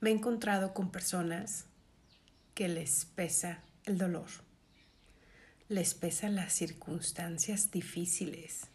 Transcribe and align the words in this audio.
me 0.00 0.10
he 0.10 0.12
encontrado 0.12 0.74
con 0.74 0.90
personas 0.90 1.64
que 2.54 2.68
les 2.68 3.04
pesa 3.04 3.60
el 3.84 3.98
dolor, 3.98 4.28
les 5.68 5.94
pesa 5.94 6.28
las 6.28 6.52
circunstancias 6.52 7.70
difíciles, 7.70 8.68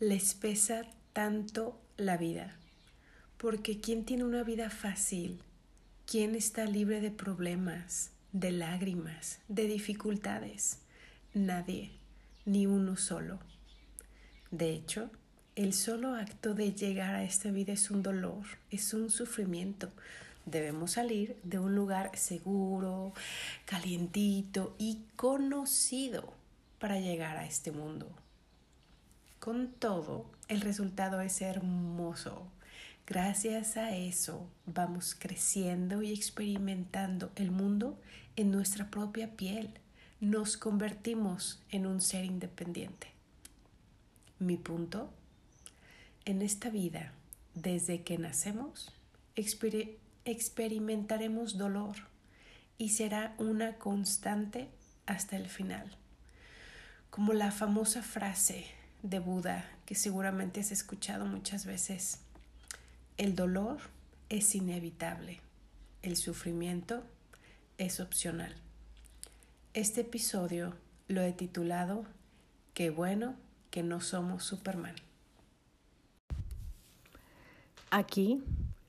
les 0.00 0.34
pesa 0.34 0.82
tanto 1.12 1.80
la 1.96 2.16
vida, 2.16 2.56
porque 3.36 3.80
¿quién 3.80 4.04
tiene 4.04 4.24
una 4.24 4.42
vida 4.42 4.70
fácil? 4.70 5.40
¿Quién 6.06 6.34
está 6.34 6.66
libre 6.66 7.00
de 7.00 7.10
problemas, 7.10 8.10
de 8.32 8.50
lágrimas, 8.50 9.38
de 9.48 9.66
dificultades? 9.66 10.78
Nadie, 11.34 11.92
ni 12.44 12.66
uno 12.66 12.96
solo. 12.96 13.40
De 14.50 14.70
hecho, 14.70 15.10
el 15.56 15.72
solo 15.72 16.14
acto 16.14 16.54
de 16.54 16.72
llegar 16.72 17.14
a 17.14 17.24
esta 17.24 17.50
vida 17.50 17.72
es 17.72 17.90
un 17.90 18.02
dolor, 18.02 18.44
es 18.70 18.92
un 18.92 19.10
sufrimiento. 19.10 19.90
Debemos 20.46 20.92
salir 20.92 21.38
de 21.42 21.58
un 21.58 21.74
lugar 21.74 22.16
seguro, 22.16 23.12
calientito 23.64 24.74
y 24.78 25.04
conocido 25.16 26.34
para 26.78 27.00
llegar 27.00 27.36
a 27.36 27.46
este 27.46 27.72
mundo. 27.72 28.10
Con 29.38 29.72
todo, 29.72 30.26
el 30.48 30.60
resultado 30.60 31.20
es 31.20 31.40
hermoso. 31.42 32.46
Gracias 33.06 33.76
a 33.76 33.94
eso 33.94 34.46
vamos 34.64 35.14
creciendo 35.18 36.02
y 36.02 36.12
experimentando 36.12 37.30
el 37.36 37.50
mundo 37.50 37.98
en 38.36 38.50
nuestra 38.50 38.90
propia 38.90 39.36
piel. 39.36 39.70
Nos 40.20 40.56
convertimos 40.56 41.62
en 41.70 41.86
un 41.86 42.00
ser 42.00 42.24
independiente. 42.24 43.08
Mi 44.38 44.56
punto, 44.56 45.10
en 46.24 46.40
esta 46.40 46.70
vida, 46.70 47.12
desde 47.54 48.02
que 48.02 48.16
nacemos, 48.18 48.90
experimentaremos 50.24 51.58
dolor 51.58 51.96
y 52.78 52.90
será 52.90 53.34
una 53.38 53.78
constante 53.78 54.68
hasta 55.06 55.36
el 55.36 55.48
final. 55.48 55.96
Como 57.10 57.32
la 57.32 57.50
famosa 57.52 58.02
frase 58.02 58.66
de 59.02 59.18
Buda 59.18 59.68
que 59.86 59.94
seguramente 59.94 60.60
has 60.60 60.72
escuchado 60.72 61.26
muchas 61.26 61.66
veces, 61.66 62.20
el 63.16 63.36
dolor 63.36 63.78
es 64.28 64.54
inevitable, 64.54 65.40
el 66.02 66.16
sufrimiento 66.16 67.04
es 67.78 68.00
opcional. 68.00 68.54
Este 69.74 70.00
episodio 70.02 70.74
lo 71.08 71.22
he 71.22 71.32
titulado 71.32 72.06
Qué 72.72 72.90
bueno 72.90 73.36
que 73.70 73.82
no 73.82 74.00
somos 74.00 74.44
Superman. 74.44 74.94
Aquí 77.90 78.42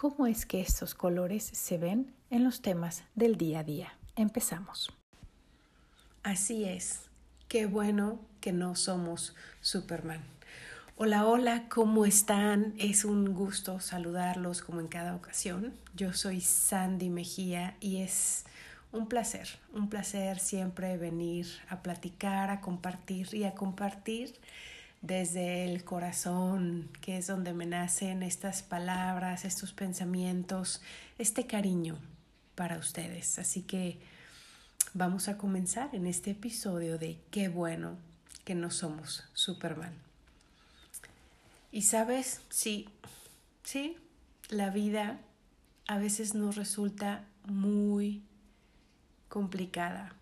cómo 0.00 0.26
es 0.26 0.46
que 0.46 0.62
estos 0.62 0.94
colores 0.94 1.44
se 1.44 1.76
ven 1.76 2.14
en 2.30 2.42
los 2.42 2.62
temas 2.62 3.04
del 3.14 3.36
día 3.36 3.58
a 3.58 3.64
día. 3.64 3.92
Empezamos. 4.16 4.90
Así 6.22 6.64
es, 6.64 7.02
qué 7.48 7.66
bueno 7.66 8.18
que 8.40 8.50
no 8.50 8.76
somos 8.76 9.36
Superman. 9.60 10.22
Hola, 10.96 11.26
hola, 11.26 11.68
¿cómo 11.68 12.06
están? 12.06 12.72
Es 12.78 13.04
un 13.04 13.34
gusto 13.34 13.78
saludarlos 13.78 14.62
como 14.62 14.80
en 14.80 14.88
cada 14.88 15.14
ocasión. 15.14 15.74
Yo 15.94 16.14
soy 16.14 16.40
Sandy 16.40 17.10
Mejía 17.10 17.76
y 17.78 17.98
es 17.98 18.46
un 18.92 19.06
placer, 19.06 19.48
un 19.74 19.90
placer 19.90 20.38
siempre 20.38 20.96
venir 20.96 21.46
a 21.68 21.82
platicar, 21.82 22.48
a 22.48 22.62
compartir 22.62 23.34
y 23.34 23.44
a 23.44 23.54
compartir 23.54 24.32
desde 25.00 25.64
el 25.64 25.84
corazón, 25.84 26.90
que 27.00 27.16
es 27.16 27.26
donde 27.26 27.52
me 27.54 27.66
nacen 27.66 28.22
estas 28.22 28.62
palabras, 28.62 29.44
estos 29.44 29.72
pensamientos, 29.72 30.82
este 31.18 31.46
cariño 31.46 31.98
para 32.54 32.76
ustedes. 32.76 33.38
Así 33.38 33.62
que 33.62 33.98
vamos 34.92 35.28
a 35.28 35.38
comenzar 35.38 35.94
en 35.94 36.06
este 36.06 36.32
episodio 36.32 36.98
de 36.98 37.18
qué 37.30 37.48
bueno 37.48 37.96
que 38.44 38.54
no 38.54 38.70
somos 38.70 39.24
Superman. 39.32 39.94
Y 41.72 41.82
sabes, 41.82 42.42
sí, 42.50 42.88
sí, 43.62 43.96
la 44.48 44.70
vida 44.70 45.20
a 45.86 45.98
veces 45.98 46.34
nos 46.34 46.56
resulta 46.56 47.24
muy 47.44 48.22
complicada. 49.28 50.12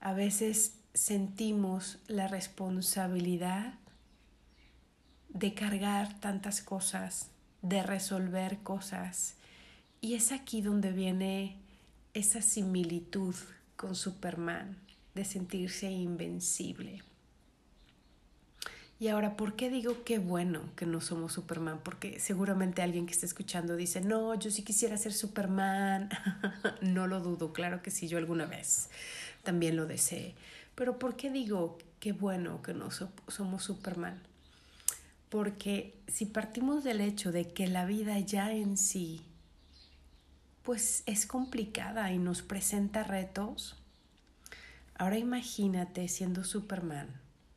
A 0.00 0.12
veces 0.12 0.77
sentimos 0.94 1.98
la 2.06 2.28
responsabilidad 2.28 3.74
de 5.28 5.54
cargar 5.54 6.18
tantas 6.20 6.62
cosas, 6.62 7.30
de 7.62 7.82
resolver 7.82 8.58
cosas. 8.58 9.34
Y 10.00 10.14
es 10.14 10.32
aquí 10.32 10.62
donde 10.62 10.92
viene 10.92 11.56
esa 12.14 12.42
similitud 12.42 13.34
con 13.76 13.94
Superman, 13.94 14.76
de 15.14 15.24
sentirse 15.24 15.90
invencible. 15.90 17.02
Y 19.00 19.08
ahora, 19.08 19.36
¿por 19.36 19.54
qué 19.54 19.70
digo 19.70 20.02
qué 20.02 20.18
bueno 20.18 20.74
que 20.74 20.84
no 20.84 21.00
somos 21.00 21.32
Superman? 21.32 21.80
Porque 21.84 22.18
seguramente 22.18 22.82
alguien 22.82 23.06
que 23.06 23.12
está 23.12 23.26
escuchando 23.26 23.76
dice, 23.76 24.00
no, 24.00 24.34
yo 24.34 24.50
sí 24.50 24.64
quisiera 24.64 24.96
ser 24.96 25.12
Superman. 25.12 26.10
no 26.82 27.06
lo 27.06 27.20
dudo, 27.20 27.52
claro 27.52 27.80
que 27.80 27.92
sí, 27.92 28.08
yo 28.08 28.18
alguna 28.18 28.46
vez 28.46 28.90
también 29.44 29.76
lo 29.76 29.86
deseé. 29.86 30.34
Pero 30.78 30.96
¿por 31.00 31.16
qué 31.16 31.28
digo 31.28 31.76
qué 31.98 32.12
bueno 32.12 32.62
que 32.62 32.72
no 32.72 32.90
somos 33.26 33.64
Superman? 33.64 34.22
Porque 35.28 36.00
si 36.06 36.24
partimos 36.24 36.84
del 36.84 37.00
hecho 37.00 37.32
de 37.32 37.52
que 37.52 37.66
la 37.66 37.84
vida 37.84 38.16
ya 38.20 38.52
en 38.52 38.76
sí, 38.76 39.22
pues 40.62 41.02
es 41.06 41.26
complicada 41.26 42.12
y 42.12 42.18
nos 42.18 42.42
presenta 42.42 43.02
retos, 43.02 43.74
ahora 44.94 45.18
imagínate 45.18 46.06
siendo 46.06 46.44
Superman, 46.44 47.08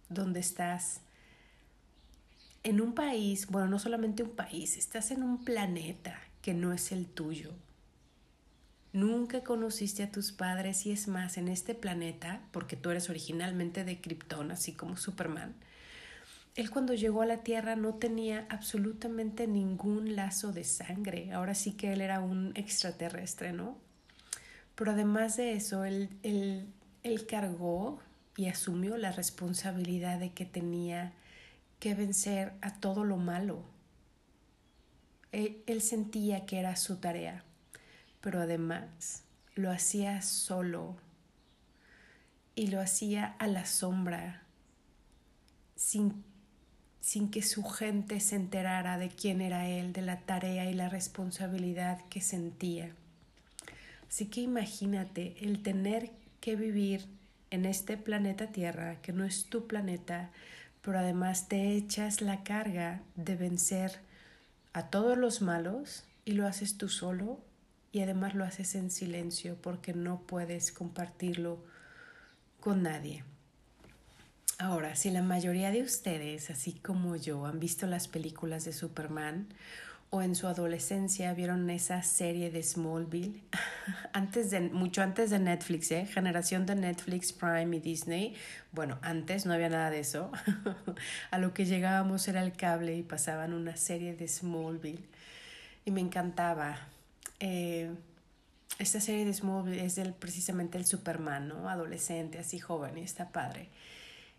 donde 0.09 0.40
estás 0.40 1.02
en 2.64 2.82
un 2.82 2.96
país, 2.96 3.46
bueno, 3.46 3.68
no 3.68 3.78
solamente 3.78 4.24
un 4.24 4.36
país, 4.36 4.78
estás 4.78 5.12
en 5.12 5.22
un 5.22 5.46
planeta 5.46 6.20
que 6.42 6.56
no 6.56 6.74
es 6.74 6.92
el 6.92 7.06
tuyo, 7.06 7.52
Nunca 8.94 9.41
conociste 9.41 10.03
a 10.03 10.12
tus 10.12 10.34
padres 10.34 10.85
y 10.85 10.91
es 10.91 11.07
más, 11.07 11.38
en 11.38 11.47
este 11.47 11.74
planeta, 11.75 12.41
porque 12.52 12.75
tú 12.75 12.90
eres 12.90 13.09
originalmente 13.09 13.85
de 13.85 14.02
Krypton, 14.02 14.52
así 14.52 14.74
como 14.74 14.97
Superman, 14.97 15.56
él 16.56 16.69
cuando 16.69 16.94
llegó 16.94 17.22
a 17.22 17.25
la 17.25 17.38
Tierra 17.38 17.78
no 17.78 17.94
tenía 17.94 18.46
absolutamente 18.50 19.47
ningún 19.47 20.18
lazo 20.18 20.52
de 20.52 20.66
sangre. 20.66 21.31
Ahora 21.31 21.56
sí 21.56 21.72
que 21.72 21.94
él 21.94 22.02
era 22.02 22.19
un 22.19 22.52
extraterrestre, 22.56 23.53
¿no? 23.53 23.78
Pero 24.75 24.91
además 24.91 25.38
de 25.38 25.53
eso, 25.53 25.85
él, 25.85 26.09
él, 26.23 26.68
él 27.03 27.25
cargó 27.25 28.02
y 28.35 28.47
asumió 28.47 28.97
la 28.97 29.13
responsabilidad 29.13 30.19
de 30.19 30.34
que 30.34 30.46
tenía 30.46 31.13
que 31.79 31.96
vencer 31.96 32.52
a 32.59 32.73
todo 32.81 33.06
lo 33.06 33.16
malo. 33.16 33.63
él 35.31 35.81
sentía 35.81 36.46
que 36.46 36.59
era 36.59 36.75
su 36.75 36.97
tarea 36.97 37.46
pero 38.22 38.41
además 38.41 39.23
lo 39.56 39.72
hacía 39.72 40.22
solo 40.22 40.96
y 42.56 42.68
lo 42.68 42.79
hacía 42.79 43.35
a 43.40 43.47
la 43.47 43.66
sombra, 43.66 44.44
sin, 45.76 46.23
sin 47.00 47.32
que 47.32 47.41
su 47.41 47.64
gente 47.64 48.20
se 48.20 48.35
enterara 48.35 48.97
de 48.97 49.09
quién 49.09 49.41
era 49.41 49.68
él, 49.68 49.94
de 49.94 50.02
la 50.02 50.20
tarea 50.20 50.70
y 50.70 50.73
la 50.73 50.90
responsabilidad 50.90 52.00
que 52.09 52.22
sentía. 52.22 52.94
Así 54.08 54.28
que 54.28 54.41
imagínate 54.41 55.35
el 55.41 55.64
tener 55.64 56.12
que 56.40 56.56
vivir 56.56 57.06
en 57.50 57.66
este 57.66 57.97
planeta 57.97 58.47
Tierra, 58.47 59.02
que 59.02 59.14
no 59.14 59.24
es 59.24 59.46
tu 59.46 59.67
planeta, 59.67 60.29
pero 60.82 61.00
además 61.00 61.47
te 61.47 61.76
echas 61.76 62.22
la 62.22 62.44
carga 62.44 63.02
de 63.16 63.35
vencer 63.35 64.00
a 64.74 64.88
todos 64.88 65.17
los 65.17 65.41
malos 65.41 66.06
y 66.26 66.34
lo 66.34 66.47
haces 66.47 66.78
tú 66.78 66.90
solo 66.90 67.40
y 67.91 68.02
además 68.02 68.35
lo 68.35 68.46
haces 68.46 68.76
en 68.76 68.90
silencio 68.91 69.58
porque 69.61 69.93
no 69.93 70.22
puedes 70.22 70.72
compartirlo 70.72 71.64
con 72.59 72.84
nadie. 72.84 73.23
Ahora, 74.59 74.96
si 74.96 75.09
la 75.09 75.23
mayoría 75.23 75.72
de 75.72 75.82
ustedes, 75.82 76.52
así 76.52 76.73
como 76.73 77.16
yo, 77.16 77.46
han 77.46 77.59
visto 77.59 77.88
las 77.88 78.08
películas 78.08 78.64
de 78.64 78.73
Superman 78.73 79.47
o 80.11 80.22
en 80.22 80.35
su 80.35 80.46
adolescencia 80.46 81.34
vieron 81.34 81.70
esa 81.70 82.03
serie 82.03 82.52
de 82.52 82.61
Smallville, 82.61 83.41
antes 84.14 84.52
de, 84.52 84.59
mucho 84.59 85.02
antes 85.02 85.29
de 85.29 85.40
Netflix, 85.40 85.90
¿eh? 85.91 86.05
generación 86.05 86.66
de 86.66 86.76
Netflix, 86.76 87.32
Prime 87.32 87.78
y 87.78 87.79
Disney. 87.79 88.35
Bueno, 88.73 88.99
antes 89.02 89.46
no 89.46 89.53
había 89.53 89.70
nada 89.70 89.90
de 89.90 90.02
eso. 90.02 90.32
A 91.32 91.38
lo 91.38 91.53
que 91.53 91.66
llegábamos 91.66 92.28
era 92.28 92.43
el 92.43 92.52
cable 92.52 92.96
y 92.96 93.03
pasaban 93.03 93.53
una 93.53 93.78
serie 93.78 94.14
de 94.14 94.28
Smallville. 94.28 95.08
Y 95.85 95.91
me 95.91 96.02
encantaba. 96.02 96.78
Eh, 97.41 97.91
esta 98.79 99.02
serie 99.02 99.26
de 99.26 99.34
Smallville 99.34 99.84
es 99.84 99.96
del, 99.96 100.14
precisamente 100.14 100.78
el 100.78 100.85
Superman, 100.85 101.47
¿no? 101.47 101.70
Adolescente, 101.70 102.40
así 102.40 102.59
joven, 102.59 102.97
y 102.97 103.02
está 103.02 103.32
padre. 103.32 103.70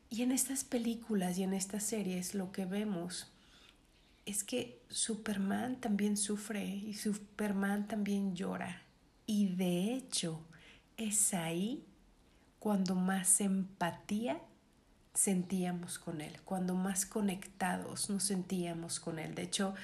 Y 0.08 0.22
en 0.22 0.32
estas 0.32 0.64
películas 0.64 1.36
y 1.36 1.42
en 1.42 1.52
estas 1.52 1.82
series 1.82 2.34
lo 2.34 2.52
que 2.52 2.64
vemos 2.64 3.30
es 4.24 4.44
que 4.44 4.80
Superman 4.88 5.76
también 5.80 6.16
sufre 6.16 6.64
y 6.64 6.94
Superman 6.94 7.88
también 7.88 8.36
llora. 8.36 8.82
Y 9.26 9.48
de 9.48 9.94
hecho 9.94 10.40
es 10.96 11.34
ahí 11.34 11.84
cuando 12.58 12.94
más 12.94 13.40
empatía 13.40 14.40
sentíamos 15.14 15.98
con 15.98 16.20
él, 16.20 16.40
cuando 16.44 16.74
más 16.74 17.06
conectados 17.06 18.08
nos 18.10 18.22
sentíamos 18.22 19.00
con 19.00 19.18
él. 19.18 19.34
De 19.34 19.42
hecho, 19.42 19.74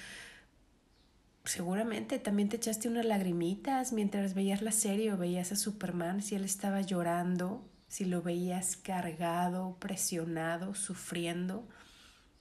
seguramente 1.49 2.19
también 2.19 2.49
te 2.49 2.57
echaste 2.57 2.89
unas 2.89 3.05
lagrimitas 3.05 3.93
mientras 3.93 4.35
veías 4.35 4.63
la 4.63 4.73
serie 4.73 5.13
o 5.13 5.17
veías 5.17 5.53
a 5.53 5.57
Superman, 5.57 6.23
si 6.23 6.35
él 6.35 6.45
estaba 6.45 6.81
llorando, 6.81 7.65
si 7.89 8.05
lo 8.05 8.23
veías 8.23 8.77
cargado, 8.77 9.77
presionado, 9.81 10.75
sufriendo 10.75 11.67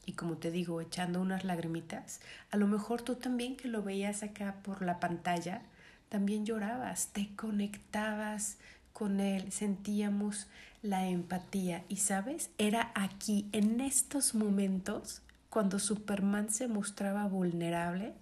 y 0.07 0.13
como 0.13 0.38
te 0.38 0.51
digo, 0.51 0.80
echando 0.80 1.21
unas 1.21 1.44
lagrimitas, 1.44 2.21
a 2.50 2.56
lo 2.56 2.65
mejor 2.65 3.01
tú 3.01 3.15
también 3.15 3.57
que 3.57 3.68
lo 3.68 3.83
veías 3.83 4.24
acá 4.24 4.56
por 4.63 4.81
la 4.81 5.01
pantalla, 5.01 5.63
también 6.07 6.45
llorabas, 6.45 7.10
te 7.12 7.36
conectabas 7.36 8.57
con 8.94 9.19
él, 9.19 9.51
sentíamos 9.51 10.48
la 10.81 11.07
empatía. 11.07 11.83
Y 11.89 11.98
sabes, 11.98 12.51
era 12.57 12.92
aquí, 12.95 13.50
en 13.51 13.81
estos 13.81 14.33
momentos, 14.33 15.21
cuando 15.50 15.77
Superman 15.77 16.51
se 16.51 16.69
mostraba 16.69 17.27
vulnerable, 17.27 18.13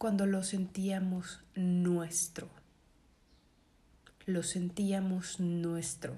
cuando 0.00 0.26
lo 0.26 0.42
sentíamos 0.42 1.44
nuestro, 1.54 2.48
lo 4.26 4.42
sentíamos 4.42 5.38
nuestro, 5.38 6.16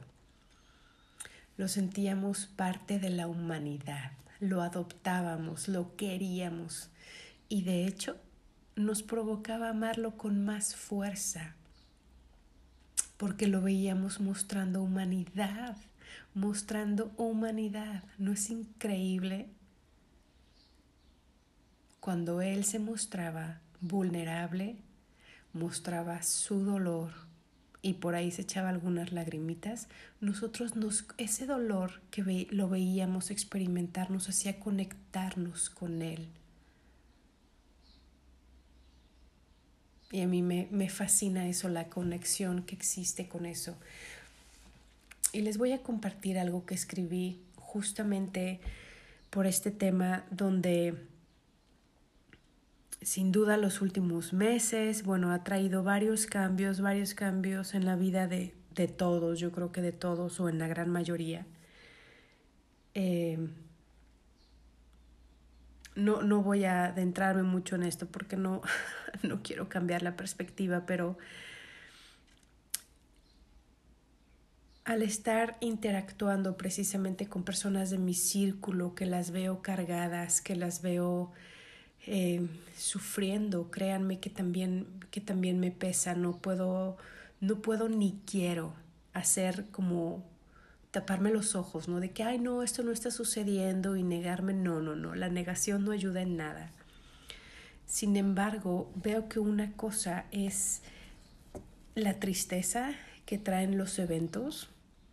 lo 1.58 1.68
sentíamos 1.68 2.46
parte 2.46 2.98
de 2.98 3.10
la 3.10 3.26
humanidad 3.26 4.12
lo 4.42 4.60
adoptábamos, 4.60 5.68
lo 5.68 5.94
queríamos 5.94 6.90
y 7.48 7.62
de 7.62 7.86
hecho 7.86 8.16
nos 8.74 9.04
provocaba 9.04 9.68
amarlo 9.68 10.16
con 10.16 10.44
más 10.44 10.74
fuerza 10.74 11.54
porque 13.16 13.46
lo 13.46 13.60
veíamos 13.60 14.20
mostrando 14.20 14.82
humanidad, 14.82 15.76
mostrando 16.34 17.12
humanidad. 17.16 18.02
¿No 18.18 18.32
es 18.32 18.50
increíble? 18.50 19.46
Cuando 22.00 22.42
él 22.42 22.64
se 22.64 22.80
mostraba 22.80 23.60
vulnerable, 23.82 24.76
mostraba 25.52 26.22
su 26.22 26.64
dolor, 26.64 27.12
y 27.82 27.94
por 27.94 28.14
ahí 28.14 28.30
se 28.30 28.42
echaba 28.42 28.68
algunas 28.68 29.12
lagrimitas, 29.12 29.88
nosotros 30.20 30.76
nos, 30.76 31.04
ese 31.18 31.46
dolor 31.46 32.00
que 32.12 32.46
lo 32.50 32.68
veíamos 32.68 33.32
experimentar 33.32 34.10
nos 34.10 34.28
hacía 34.28 34.60
conectarnos 34.60 35.68
con 35.68 36.00
él. 36.00 36.28
Y 40.12 40.20
a 40.20 40.28
mí 40.28 40.42
me, 40.42 40.68
me 40.70 40.88
fascina 40.88 41.48
eso, 41.48 41.68
la 41.68 41.88
conexión 41.88 42.62
que 42.62 42.76
existe 42.76 43.28
con 43.28 43.46
eso. 43.46 43.76
Y 45.32 45.40
les 45.40 45.58
voy 45.58 45.72
a 45.72 45.82
compartir 45.82 46.38
algo 46.38 46.66
que 46.66 46.74
escribí 46.74 47.40
justamente 47.56 48.60
por 49.30 49.46
este 49.46 49.70
tema 49.70 50.24
donde 50.30 50.94
sin 53.04 53.32
duda 53.32 53.56
los 53.56 53.80
últimos 53.80 54.32
meses, 54.32 55.04
bueno, 55.04 55.32
ha 55.32 55.44
traído 55.44 55.82
varios 55.82 56.26
cambios, 56.26 56.80
varios 56.80 57.14
cambios 57.14 57.74
en 57.74 57.84
la 57.84 57.96
vida 57.96 58.26
de, 58.26 58.54
de 58.74 58.88
todos, 58.88 59.38
yo 59.38 59.52
creo 59.52 59.72
que 59.72 59.82
de 59.82 59.92
todos 59.92 60.40
o 60.40 60.48
en 60.48 60.58
la 60.58 60.68
gran 60.68 60.90
mayoría. 60.90 61.46
Eh, 62.94 63.38
no, 65.94 66.22
no 66.22 66.42
voy 66.42 66.64
a 66.64 66.86
adentrarme 66.86 67.42
mucho 67.42 67.76
en 67.76 67.82
esto 67.82 68.06
porque 68.06 68.36
no, 68.36 68.62
no 69.22 69.42
quiero 69.42 69.68
cambiar 69.68 70.02
la 70.02 70.16
perspectiva, 70.16 70.86
pero 70.86 71.18
al 74.84 75.02
estar 75.02 75.56
interactuando 75.60 76.56
precisamente 76.56 77.28
con 77.28 77.44
personas 77.44 77.90
de 77.90 77.98
mi 77.98 78.14
círculo, 78.14 78.94
que 78.94 79.06
las 79.06 79.30
veo 79.30 79.62
cargadas, 79.62 80.40
que 80.40 80.56
las 80.56 80.82
veo 80.82 81.30
eh, 82.06 82.46
sufriendo, 82.76 83.70
créanme 83.70 84.18
que 84.18 84.30
también, 84.30 84.86
que 85.10 85.20
también 85.20 85.60
me 85.60 85.70
pesa, 85.70 86.14
no 86.14 86.38
puedo, 86.38 86.96
no 87.40 87.62
puedo 87.62 87.88
ni 87.88 88.20
quiero 88.26 88.74
hacer 89.12 89.66
como 89.70 90.24
taparme 90.90 91.30
los 91.30 91.54
ojos, 91.54 91.88
¿no? 91.88 92.00
De 92.00 92.10
que, 92.10 92.22
ay, 92.22 92.38
no, 92.38 92.62
esto 92.62 92.82
no 92.82 92.92
está 92.92 93.10
sucediendo 93.10 93.96
y 93.96 94.02
negarme, 94.02 94.52
no, 94.52 94.80
no, 94.80 94.94
no, 94.94 95.14
la 95.14 95.28
negación 95.28 95.84
no 95.84 95.92
ayuda 95.92 96.22
en 96.22 96.36
nada. 96.36 96.70
Sin 97.86 98.16
embargo, 98.16 98.90
veo 98.94 99.28
que 99.28 99.38
una 99.38 99.72
cosa 99.72 100.26
es 100.30 100.82
la 101.94 102.18
tristeza 102.20 102.92
que 103.26 103.38
traen 103.38 103.78
los 103.78 103.98
eventos, 103.98 104.68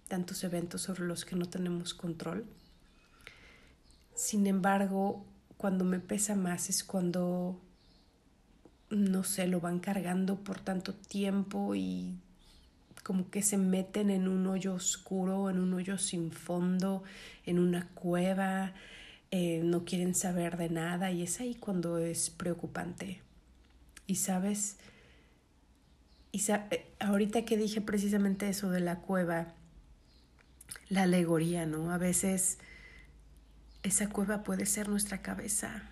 tantos 0.07 0.44
eventos 0.44 0.81
sobre 0.81 1.06
los 1.06 1.25
que 1.25 1.36
no 1.36 1.45
tenemos 1.45 1.94
control. 1.94 2.45
Sin 4.15 4.47
embargo, 4.47 5.25
cuando 5.60 5.84
me 5.84 6.00
pesa 6.00 6.36
más 6.36 6.70
es 6.70 6.86
cuando, 6.86 7.60
no 8.90 9.26
sé, 9.26 9.46
lo 9.46 9.60
van 9.60 9.80
cargando 9.80 10.38
por 10.38 10.62
tanto 10.62 10.94
tiempo 10.94 11.76
y 11.76 12.16
como 13.04 13.30
que 13.30 13.42
se 13.42 13.58
meten 13.58 14.10
en 14.10 14.30
un 14.30 14.48
hoyo 14.48 14.74
oscuro, 14.74 15.50
en 15.50 15.60
un 15.60 15.74
hoyo 15.74 15.98
sin 15.98 16.32
fondo, 16.32 17.04
en 17.46 17.60
una 17.60 17.90
cueva, 17.90 18.74
eh, 19.32 19.60
no 19.62 19.84
quieren 19.84 20.16
saber 20.16 20.56
de 20.56 20.70
nada 20.70 21.12
y 21.12 21.24
es 21.24 21.42
ahí 21.42 21.56
cuando 21.56 21.98
es 21.98 22.30
preocupante. 22.30 23.20
Y 24.08 24.16
sabes, 24.16 24.78
y 26.32 26.42
eh, 26.50 26.86
ahorita 27.01 27.44
que 27.44 27.58
dije 27.58 27.82
precisamente 27.82 28.48
eso 28.48 28.70
de 28.72 28.80
la 28.80 29.01
cueva, 29.01 29.56
la 30.88 31.04
alegoría, 31.04 31.66
¿no? 31.66 31.92
A 31.92 31.98
veces 31.98 32.60
esa 33.83 34.09
cueva 34.09 34.43
puede 34.43 34.65
ser 34.65 34.89
nuestra 34.89 35.21
cabeza. 35.21 35.83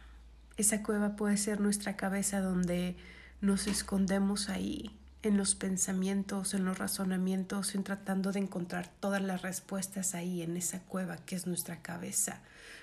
Esa 0.57 0.83
cueva 0.83 1.15
puede 1.15 1.37
ser 1.37 1.59
nuestra 1.59 1.95
cabeza 1.95 2.41
donde 2.41 2.95
nos 3.41 3.67
escondemos 3.67 4.49
ahí, 4.49 4.91
en 5.23 5.37
los 5.37 5.55
pensamientos, 5.55 6.53
en 6.53 6.65
los 6.65 6.77
razonamientos, 6.77 7.75
en 7.75 7.83
tratando 7.83 8.31
de 8.31 8.39
encontrar 8.39 8.89
todas 8.99 9.21
las 9.21 9.41
respuestas 9.41 10.15
ahí, 10.15 10.41
en 10.41 10.57
esa 10.57 10.81
cueva 10.81 11.17
que 11.17 11.35
es 11.35 11.47
nuestra 11.47 11.81
cabeza, 11.81 12.41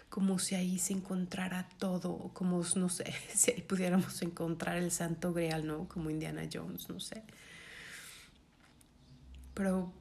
como 0.09 0.39
si 0.39 0.55
ahí 0.55 0.79
se 0.79 0.93
encontrara 0.93 1.69
todo, 1.79 2.31
como, 2.35 2.63
no 2.77 2.89
sé, 2.89 3.13
si 3.35 3.53
ahí 3.53 3.63
pudiéramos 3.63 4.21
encontrar 4.23 4.77
el 4.77 4.91
santo 4.91 5.33
grial, 5.33 5.67
¿no? 5.67 5.89
Como 5.89 6.11
Indiana 6.11 6.43
Jones, 6.53 6.89
no 6.89 7.01
sé. 7.01 7.23
Pero 9.55 9.93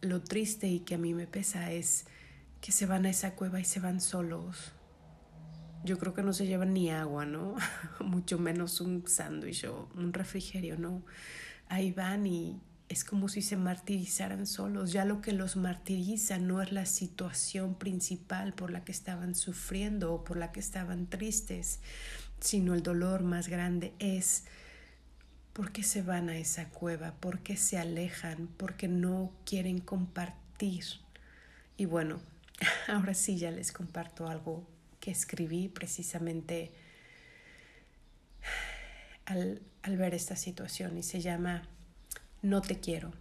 lo 0.00 0.20
triste 0.22 0.68
y 0.68 0.80
que 0.80 0.96
a 0.96 0.98
mí 0.98 1.14
me 1.14 1.26
pesa 1.26 1.72
es 1.72 2.06
que 2.66 2.72
se 2.72 2.84
van 2.84 3.06
a 3.06 3.10
esa 3.10 3.36
cueva 3.36 3.60
y 3.60 3.64
se 3.64 3.78
van 3.78 4.00
solos. 4.00 4.72
Yo 5.84 6.00
creo 6.00 6.14
que 6.14 6.24
no 6.24 6.32
se 6.32 6.48
llevan 6.48 6.74
ni 6.74 6.90
agua, 6.90 7.24
¿no? 7.24 7.54
Mucho 8.04 8.40
menos 8.40 8.80
un 8.80 9.06
sándwich 9.06 9.66
o 9.66 9.88
un 9.94 10.12
refrigerio, 10.12 10.76
¿no? 10.76 11.04
Ahí 11.68 11.92
van 11.92 12.26
y 12.26 12.60
es 12.88 13.04
como 13.04 13.28
si 13.28 13.40
se 13.40 13.56
martirizaran 13.56 14.48
solos. 14.48 14.90
Ya 14.90 15.04
lo 15.04 15.20
que 15.20 15.30
los 15.32 15.54
martiriza 15.54 16.38
no 16.38 16.60
es 16.60 16.72
la 16.72 16.86
situación 16.86 17.76
principal 17.76 18.52
por 18.52 18.72
la 18.72 18.82
que 18.82 18.90
estaban 18.90 19.36
sufriendo 19.36 20.12
o 20.12 20.24
por 20.24 20.36
la 20.36 20.50
que 20.50 20.58
estaban 20.58 21.06
tristes, 21.06 21.78
sino 22.40 22.74
el 22.74 22.82
dolor 22.82 23.22
más 23.22 23.46
grande 23.46 23.94
es 24.00 24.42
por 25.52 25.70
qué 25.70 25.84
se 25.84 26.02
van 26.02 26.30
a 26.30 26.36
esa 26.36 26.68
cueva, 26.70 27.12
por 27.12 27.44
qué 27.44 27.56
se 27.56 27.78
alejan, 27.78 28.48
porque 28.56 28.88
no 28.88 29.30
quieren 29.44 29.78
compartir. 29.78 30.82
Y 31.76 31.84
bueno, 31.84 32.18
ahora 32.88 33.14
sí 33.14 33.38
ya 33.38 33.50
les 33.50 33.72
comparto 33.72 34.28
algo 34.28 34.66
que 35.00 35.10
escribí 35.10 35.68
precisamente 35.68 36.72
al, 39.26 39.60
ver 39.84 40.14
esta 40.14 40.36
situación 40.36 40.96
y 40.98 41.02
se 41.02 41.20
llama 41.20 41.62
No 42.42 42.62
te 42.62 42.80
quiero. 42.80 43.12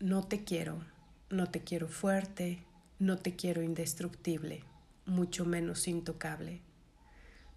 No 0.00 0.22
te 0.26 0.44
quiero, 0.44 0.82
no 1.28 1.46
te 1.46 1.62
quiero 1.62 1.86
fuerte, 1.86 2.62
no 2.98 3.18
te 3.18 3.36
quiero 3.36 3.62
indestructible, 3.62 4.64
mucho 5.04 5.44
menos 5.44 5.88
intocable. 5.88 6.62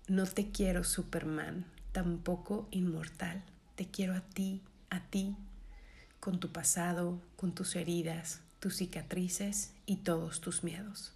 No 0.10 0.25
te 0.25 0.51
quiero 0.51 0.84
Superman, 0.84 1.65
tampoco 1.94 2.68
inmortal. 2.72 3.42
Te 3.75 3.88
quiero 3.88 4.13
a 4.13 4.22
ti, 4.22 4.62
a 4.89 5.00
ti, 5.00 5.38
con 6.20 6.42
tu 6.42 6.51
pasado, 6.51 7.22
con 7.38 7.56
tus 7.56 7.77
heridas, 7.77 8.42
tus 8.63 8.77
cicatrices 8.77 9.74
y 9.86 9.98
todos 9.98 10.39
tus 10.39 10.63
miedos. 10.63 11.12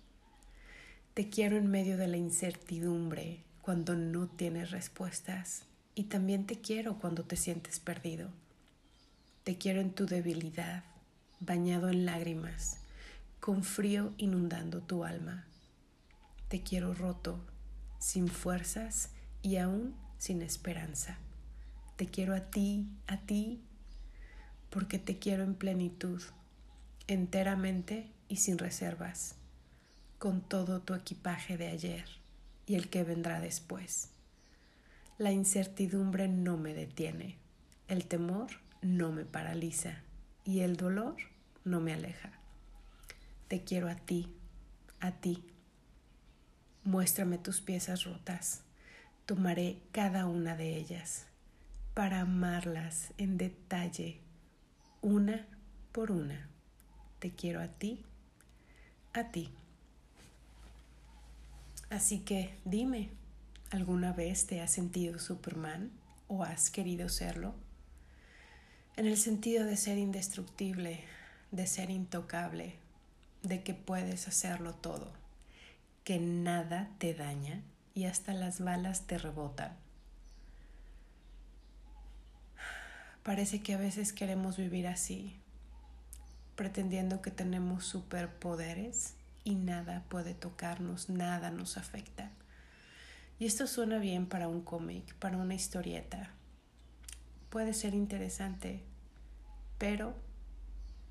Te 1.13 1.29
quiero 1.29 1.55
en 1.55 1.67
medio 1.67 1.95
de 1.95 2.09
la 2.09 2.17
incertidumbre, 2.17 3.41
cuando 3.61 3.95
no 3.95 4.27
tienes 4.27 4.71
respuestas, 4.71 5.63
y 5.95 6.03
también 6.03 6.45
te 6.45 6.59
quiero 6.59 6.99
cuando 6.99 7.23
te 7.23 7.37
sientes 7.37 7.79
perdido. 7.79 8.31
Te 9.45 9.57
quiero 9.57 9.79
en 9.79 9.93
tu 9.93 10.05
debilidad, 10.05 10.83
bañado 11.39 11.87
en 11.87 12.05
lágrimas, 12.05 12.81
con 13.39 13.63
frío 13.63 14.13
inundando 14.17 14.81
tu 14.81 15.05
alma. 15.05 15.45
Te 16.49 16.63
quiero 16.63 16.93
roto, 16.93 17.39
sin 17.97 18.27
fuerzas 18.27 19.11
y 19.41 19.55
aún 19.55 19.95
sin 20.17 20.41
esperanza. 20.41 21.17
Te 21.95 22.07
quiero 22.07 22.35
a 22.35 22.41
ti, 22.41 22.89
a 23.07 23.21
ti, 23.21 23.61
porque 24.69 24.99
te 24.99 25.17
quiero 25.17 25.45
en 25.45 25.55
plenitud, 25.55 26.21
enteramente 27.07 28.11
y 28.27 28.37
sin 28.37 28.57
reservas, 28.57 29.35
con 30.19 30.41
todo 30.41 30.81
tu 30.81 30.93
equipaje 30.93 31.57
de 31.57 31.67
ayer 31.67 32.05
y 32.65 32.75
el 32.75 32.89
que 32.89 33.03
vendrá 33.03 33.39
después. 33.39 34.09
La 35.17 35.31
incertidumbre 35.31 36.27
no 36.27 36.57
me 36.57 36.73
detiene, 36.73 37.37
el 37.87 38.05
temor 38.05 38.47
no 38.81 39.11
me 39.11 39.25
paraliza 39.25 40.03
y 40.43 40.59
el 40.59 40.75
dolor 40.75 41.15
no 41.63 41.79
me 41.79 41.93
aleja. 41.93 42.31
Te 43.47 43.63
quiero 43.63 43.89
a 43.89 43.95
ti, 43.95 44.35
a 44.99 45.11
ti. 45.11 45.43
Muéstrame 46.83 47.37
tus 47.37 47.61
piezas 47.61 48.03
rotas, 48.03 48.61
tomaré 49.25 49.79
cada 49.91 50.25
una 50.25 50.55
de 50.55 50.75
ellas 50.77 51.25
para 51.93 52.21
amarlas 52.21 53.13
en 53.17 53.37
detalle, 53.37 54.19
una 55.01 55.47
por 55.91 56.11
una. 56.11 56.47
Te 57.19 57.31
quiero 57.31 57.61
a 57.61 57.67
ti, 57.67 58.03
a 59.13 59.31
ti. 59.31 59.49
Así 61.89 62.19
que 62.19 62.53
dime, 62.65 63.09
¿alguna 63.71 64.13
vez 64.13 64.45
te 64.45 64.61
has 64.61 64.71
sentido 64.71 65.19
Superman 65.19 65.91
o 66.27 66.43
has 66.43 66.69
querido 66.69 67.09
serlo? 67.09 67.55
En 68.97 69.05
el 69.05 69.17
sentido 69.17 69.65
de 69.65 69.77
ser 69.77 69.97
indestructible, 69.97 71.03
de 71.51 71.65
ser 71.65 71.89
intocable, 71.89 72.75
de 73.43 73.63
que 73.63 73.73
puedes 73.73 74.27
hacerlo 74.27 74.73
todo, 74.73 75.11
que 76.03 76.19
nada 76.19 76.89
te 76.97 77.13
daña 77.13 77.61
y 77.93 78.05
hasta 78.05 78.33
las 78.33 78.59
balas 78.59 79.07
te 79.07 79.17
rebotan. 79.17 79.75
Parece 83.23 83.61
que 83.61 83.73
a 83.73 83.77
veces 83.77 84.13
queremos 84.13 84.57
vivir 84.57 84.87
así, 84.87 85.35
pretendiendo 86.57 87.21
que 87.21 87.31
tenemos 87.31 87.85
superpoderes 87.85 89.13
y 89.43 89.55
nada 89.55 90.03
puede 90.09 90.33
tocarnos, 90.33 91.07
nada 91.07 91.51
nos 91.51 91.77
afecta. 91.77 92.31
Y 93.39 93.45
esto 93.45 93.67
suena 93.67 93.99
bien 93.99 94.25
para 94.25 94.47
un 94.47 94.61
cómic, 94.61 95.13
para 95.15 95.37
una 95.37 95.53
historieta. 95.53 96.31
Puede 97.51 97.73
ser 97.73 97.93
interesante, 97.93 98.81
pero 99.77 100.15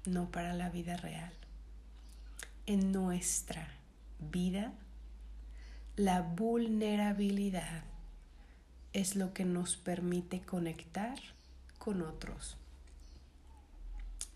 no 0.05 0.31
para 0.31 0.53
la 0.53 0.69
vida 0.69 0.97
real. 0.97 1.33
En 2.67 2.91
nuestra 2.91 3.69
vida, 4.19 4.73
la 5.95 6.23
vulnerabilidad 6.23 7.85
es 8.93 9.15
lo 9.15 9.33
que 9.33 9.45
nos 9.45 9.77
permite 9.77 10.41
conectar 10.41 11.19
con 11.79 12.03
otros. 12.03 12.57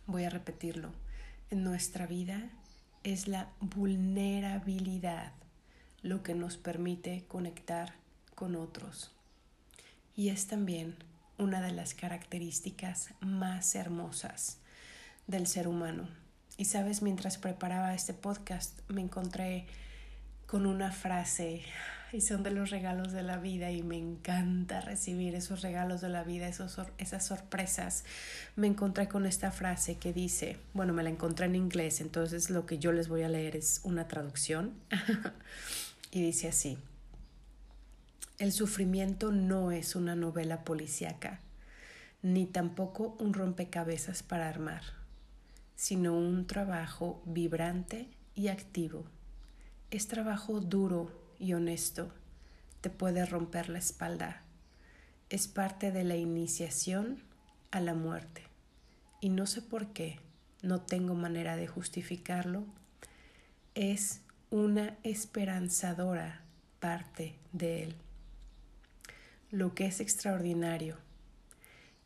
Voy 0.06 0.24
a 0.24 0.30
repetirlo. 0.30 0.92
En 1.50 1.64
nuestra 1.64 2.06
vida 2.06 2.50
es 3.02 3.28
la 3.28 3.48
vulnerabilidad 3.60 5.32
lo 6.02 6.22
que 6.22 6.34
nos 6.34 6.56
permite 6.56 7.24
conectar 7.28 7.94
con 8.34 8.56
otros. 8.56 9.12
Y 10.16 10.28
es 10.28 10.46
también 10.46 10.96
una 11.38 11.60
de 11.60 11.72
las 11.72 11.94
características 11.94 13.10
más 13.20 13.74
hermosas 13.74 14.58
del 15.26 15.46
ser 15.46 15.68
humano. 15.68 16.08
Y 16.56 16.66
sabes, 16.66 17.02
mientras 17.02 17.38
preparaba 17.38 17.94
este 17.94 18.12
podcast 18.12 18.78
me 18.88 19.00
encontré 19.00 19.66
con 20.46 20.66
una 20.66 20.92
frase 20.92 21.62
y 22.12 22.20
son 22.20 22.42
de 22.42 22.50
los 22.50 22.70
regalos 22.70 23.12
de 23.12 23.22
la 23.22 23.38
vida 23.38 23.70
y 23.70 23.82
me 23.82 23.96
encanta 23.96 24.80
recibir 24.80 25.34
esos 25.34 25.62
regalos 25.62 26.00
de 26.00 26.08
la 26.08 26.24
vida, 26.24 26.48
esos, 26.48 26.76
esas 26.98 27.24
sorpresas. 27.24 28.04
Me 28.56 28.66
encontré 28.66 29.08
con 29.08 29.26
esta 29.26 29.52
frase 29.52 29.96
que 29.96 30.12
dice, 30.12 30.58
bueno, 30.74 30.92
me 30.92 31.02
la 31.02 31.10
encontré 31.10 31.46
en 31.46 31.54
inglés, 31.54 32.00
entonces 32.00 32.50
lo 32.50 32.66
que 32.66 32.78
yo 32.78 32.92
les 32.92 33.08
voy 33.08 33.22
a 33.22 33.28
leer 33.28 33.56
es 33.56 33.80
una 33.84 34.08
traducción 34.08 34.72
y 36.10 36.22
dice 36.22 36.48
así, 36.48 36.78
el 38.38 38.52
sufrimiento 38.52 39.30
no 39.30 39.70
es 39.70 39.94
una 39.94 40.16
novela 40.16 40.64
policíaca, 40.64 41.40
ni 42.22 42.46
tampoco 42.46 43.16
un 43.18 43.34
rompecabezas 43.34 44.22
para 44.22 44.48
armar, 44.48 44.82
sino 45.76 46.16
un 46.16 46.46
trabajo 46.46 47.22
vibrante 47.24 48.08
y 48.34 48.48
activo. 48.48 49.04
Es 49.90 50.08
trabajo 50.08 50.60
duro 50.60 51.19
y 51.40 51.54
honesto 51.54 52.12
te 52.82 52.90
puede 52.90 53.26
romper 53.26 53.70
la 53.70 53.78
espalda. 53.78 54.42
Es 55.30 55.48
parte 55.48 55.90
de 55.90 56.04
la 56.04 56.16
iniciación 56.16 57.22
a 57.70 57.80
la 57.80 57.94
muerte. 57.94 58.42
Y 59.20 59.30
no 59.30 59.46
sé 59.46 59.62
por 59.62 59.88
qué, 59.92 60.20
no 60.62 60.80
tengo 60.80 61.14
manera 61.14 61.56
de 61.56 61.66
justificarlo. 61.66 62.64
Es 63.74 64.20
una 64.50 64.96
esperanzadora 65.02 66.42
parte 66.78 67.36
de 67.52 67.84
él. 67.84 67.94
Lo 69.50 69.74
que 69.74 69.86
es 69.86 70.00
extraordinario, 70.00 70.96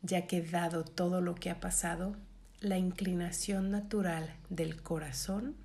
ya 0.01 0.27
que 0.27 0.41
dado 0.41 0.83
todo 0.85 1.21
lo 1.21 1.35
que 1.35 1.49
ha 1.49 1.59
pasado, 1.59 2.15
la 2.61 2.77
inclinación 2.77 3.69
natural 3.69 4.33
del 4.49 4.81
corazón 4.81 5.55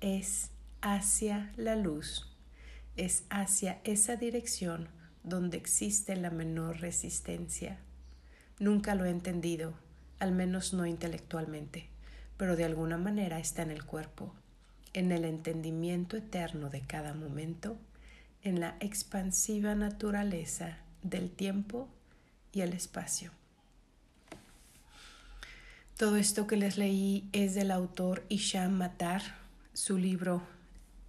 es 0.00 0.50
hacia 0.80 1.52
la 1.56 1.76
luz 1.76 2.31
es 2.96 3.24
hacia 3.30 3.80
esa 3.84 4.16
dirección 4.16 4.88
donde 5.24 5.56
existe 5.56 6.16
la 6.16 6.30
menor 6.30 6.80
resistencia. 6.80 7.78
Nunca 8.58 8.94
lo 8.94 9.04
he 9.04 9.10
entendido, 9.10 9.74
al 10.18 10.32
menos 10.32 10.72
no 10.72 10.86
intelectualmente, 10.86 11.88
pero 12.36 12.56
de 12.56 12.64
alguna 12.64 12.98
manera 12.98 13.38
está 13.38 13.62
en 13.62 13.70
el 13.70 13.84
cuerpo, 13.84 14.34
en 14.92 15.12
el 15.12 15.24
entendimiento 15.24 16.16
eterno 16.16 16.70
de 16.70 16.80
cada 16.82 17.14
momento, 17.14 17.78
en 18.42 18.60
la 18.60 18.76
expansiva 18.80 19.74
naturaleza 19.74 20.78
del 21.02 21.30
tiempo 21.30 21.88
y 22.52 22.60
el 22.60 22.72
espacio. 22.72 23.30
Todo 25.96 26.16
esto 26.16 26.46
que 26.46 26.56
les 26.56 26.78
leí 26.78 27.28
es 27.32 27.54
del 27.54 27.70
autor 27.70 28.24
Isham 28.28 28.72
Matar, 28.72 29.22
su 29.72 29.98
libro 29.98 30.42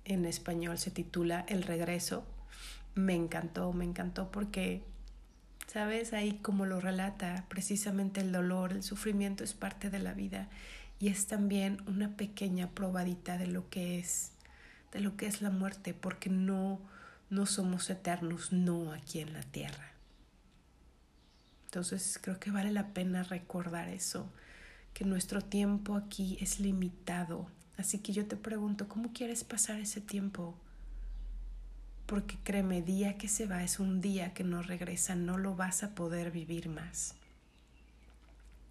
en 0.05 0.25
español 0.25 0.77
se 0.77 0.91
titula 0.91 1.45
El 1.47 1.63
regreso. 1.63 2.25
Me 2.95 3.15
encantó, 3.15 3.73
me 3.73 3.85
encantó 3.85 4.31
porque, 4.31 4.83
¿sabes? 5.67 6.13
Ahí 6.13 6.39
como 6.41 6.65
lo 6.65 6.79
relata, 6.79 7.45
precisamente 7.49 8.21
el 8.21 8.31
dolor, 8.31 8.73
el 8.73 8.83
sufrimiento 8.83 9.43
es 9.43 9.53
parte 9.53 9.89
de 9.89 9.99
la 9.99 10.13
vida 10.13 10.49
y 10.99 11.09
es 11.09 11.27
también 11.27 11.81
una 11.87 12.15
pequeña 12.15 12.69
probadita 12.69 13.37
de 13.37 13.47
lo 13.47 13.69
que 13.69 13.99
es, 13.99 14.31
de 14.91 14.99
lo 14.99 15.17
que 15.17 15.27
es 15.27 15.41
la 15.41 15.49
muerte, 15.49 15.93
porque 15.93 16.29
no, 16.29 16.79
no 17.29 17.45
somos 17.45 17.89
eternos, 17.89 18.53
no 18.53 18.93
aquí 18.93 19.19
en 19.19 19.33
la 19.33 19.41
tierra. 19.41 19.91
Entonces 21.65 22.19
creo 22.21 22.39
que 22.39 22.51
vale 22.51 22.71
la 22.71 22.93
pena 22.93 23.23
recordar 23.23 23.89
eso, 23.89 24.29
que 24.93 25.05
nuestro 25.05 25.41
tiempo 25.41 25.95
aquí 25.95 26.37
es 26.39 26.59
limitado 26.59 27.47
Así 27.77 27.99
que 27.99 28.13
yo 28.13 28.25
te 28.25 28.35
pregunto, 28.35 28.87
¿cómo 28.87 29.11
quieres 29.13 29.43
pasar 29.43 29.79
ese 29.79 30.01
tiempo? 30.01 30.55
Porque 32.05 32.37
créeme, 32.43 32.81
día 32.81 33.17
que 33.17 33.27
se 33.27 33.45
va 33.45 33.63
es 33.63 33.79
un 33.79 34.01
día 34.01 34.33
que 34.33 34.43
no 34.43 34.61
regresa, 34.61 35.15
no 35.15 35.37
lo 35.37 35.55
vas 35.55 35.83
a 35.83 35.95
poder 35.95 36.31
vivir 36.31 36.69
más. 36.69 37.15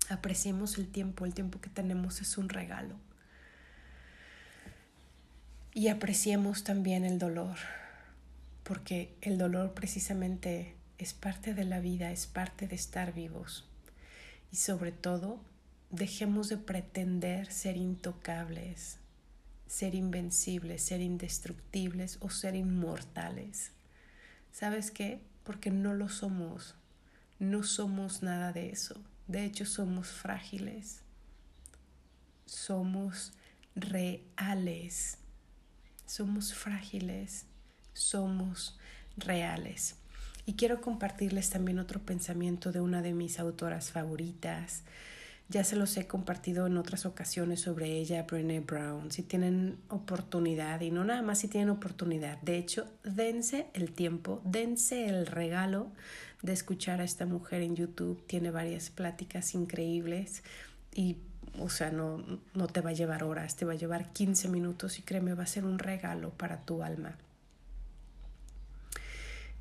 Apreciemos 0.09 0.79
el 0.79 0.89
tiempo, 0.89 1.25
el 1.25 1.35
tiempo 1.35 1.61
que 1.61 1.71
tenemos 1.71 2.21
es 2.21 2.39
un 2.39 2.49
regalo. 2.49 2.97
Y 5.75 5.89
apreciemos 5.89 6.65
también 6.65 7.05
el 7.05 7.19
dolor, 7.19 7.57
porque 8.63 9.15
el 9.23 9.39
dolor 9.39 9.73
precisamente 9.73 10.75
es 10.99 11.15
parte 11.15 11.55
de 11.55 11.65
la 11.65 11.81
vida, 11.81 12.13
es 12.13 12.27
parte 12.27 12.69
de 12.69 12.77
estar 12.77 13.15
vivos. 13.15 13.65
Y 14.53 14.57
sobre 14.57 14.93
todo, 14.93 15.41
dejemos 15.93 16.49
de 16.49 16.57
pretender 16.57 17.53
ser 17.53 17.77
intocables, 17.77 18.99
ser 19.67 19.95
invencibles, 19.95 20.83
ser 20.83 21.01
indestructibles 21.01 22.17
o 22.21 22.31
ser 22.31 22.57
inmortales. 22.57 23.71
¿Sabes 24.51 24.91
qué? 24.91 25.21
Porque 25.45 25.71
no 25.71 25.95
lo 25.95 26.09
somos. 26.09 26.75
No 27.39 27.63
somos 27.63 28.23
nada 28.23 28.53
de 28.53 28.71
eso. 28.71 29.01
De 29.29 29.45
hecho, 29.45 29.67
somos 29.67 30.09
frágiles. 30.09 31.03
Somos 32.47 33.33
reales. 33.75 35.19
Somos 36.07 36.55
frágiles. 36.55 37.45
Somos 37.93 38.79
reales. 39.17 39.97
Y 40.47 40.55
quiero 40.55 40.81
compartirles 40.81 41.51
también 41.51 41.79
otro 41.79 42.01
pensamiento 42.01 42.73
de 42.73 42.81
una 42.81 43.03
de 43.03 43.13
mis 43.13 43.39
autoras 43.39 43.91
favoritas. 43.91 44.85
Ya 45.53 45.65
se 45.65 45.77
los 45.77 45.95
he 45.99 46.07
compartido 46.07 46.67
en 46.67 46.79
otras 46.79 47.05
ocasiones 47.05 47.61
sobre 47.61 47.99
ella, 47.99 48.23
Brené 48.23 48.61
Brown. 48.61 49.11
Si 49.11 49.23
tienen 49.23 49.77
oportunidad, 49.91 50.81
y 50.81 50.91
no 50.91 51.05
nada 51.05 51.21
más 51.21 51.41
si 51.41 51.49
tienen 51.49 51.69
oportunidad, 51.69 52.41
de 52.41 52.57
hecho, 52.57 52.87
dense 53.05 53.67
el 53.75 53.93
tiempo, 53.93 54.41
dense 54.47 55.05
el 55.05 55.27
regalo 55.27 55.93
de 56.41 56.55
escuchar 56.55 57.03
a 57.03 57.05
esta 57.05 57.27
mujer 57.27 57.61
en 57.61 57.77
YouTube. 57.77 58.25
Tiene 58.27 58.51
varias 58.51 58.89
pláticas 58.89 59.55
increíbles 59.55 60.43
y, 60.95 61.19
o 61.59 61.69
sea, 61.69 61.91
no, 61.91 62.25
no 62.55 62.67
te 62.67 62.81
va 62.81 62.89
a 62.89 62.95
llevar 62.95 63.23
horas, 63.23 63.55
te 63.55 63.67
va 63.67 63.73
a 63.73 63.77
llevar 63.77 64.11
15 64.11 64.49
minutos 64.49 64.99
y 64.99 65.03
créeme, 65.03 65.35
va 65.35 65.43
a 65.43 65.47
ser 65.47 65.67
un 65.67 65.79
regalo 65.79 66.31
para 66.31 66.65
tu 66.65 66.83
alma. 66.83 67.19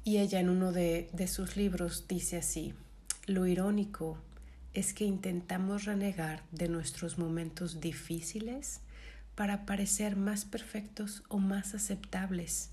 Y 0.06 0.20
ella 0.20 0.40
en 0.40 0.48
uno 0.48 0.72
de, 0.72 1.10
de 1.12 1.28
sus 1.28 1.58
libros 1.58 2.06
dice 2.08 2.38
así, 2.38 2.74
lo 3.26 3.46
irónico 3.46 4.18
es 4.74 4.94
que 4.94 5.06
intentamos 5.06 5.86
renegar 5.86 6.44
de 6.52 6.70
nuestros 6.70 7.18
momentos 7.18 7.82
difíciles 7.82 8.82
para 9.36 9.66
parecer 9.66 10.16
más 10.16 10.46
perfectos 10.46 11.24
o 11.30 11.40
más 11.40 11.74
aceptables, 11.74 12.72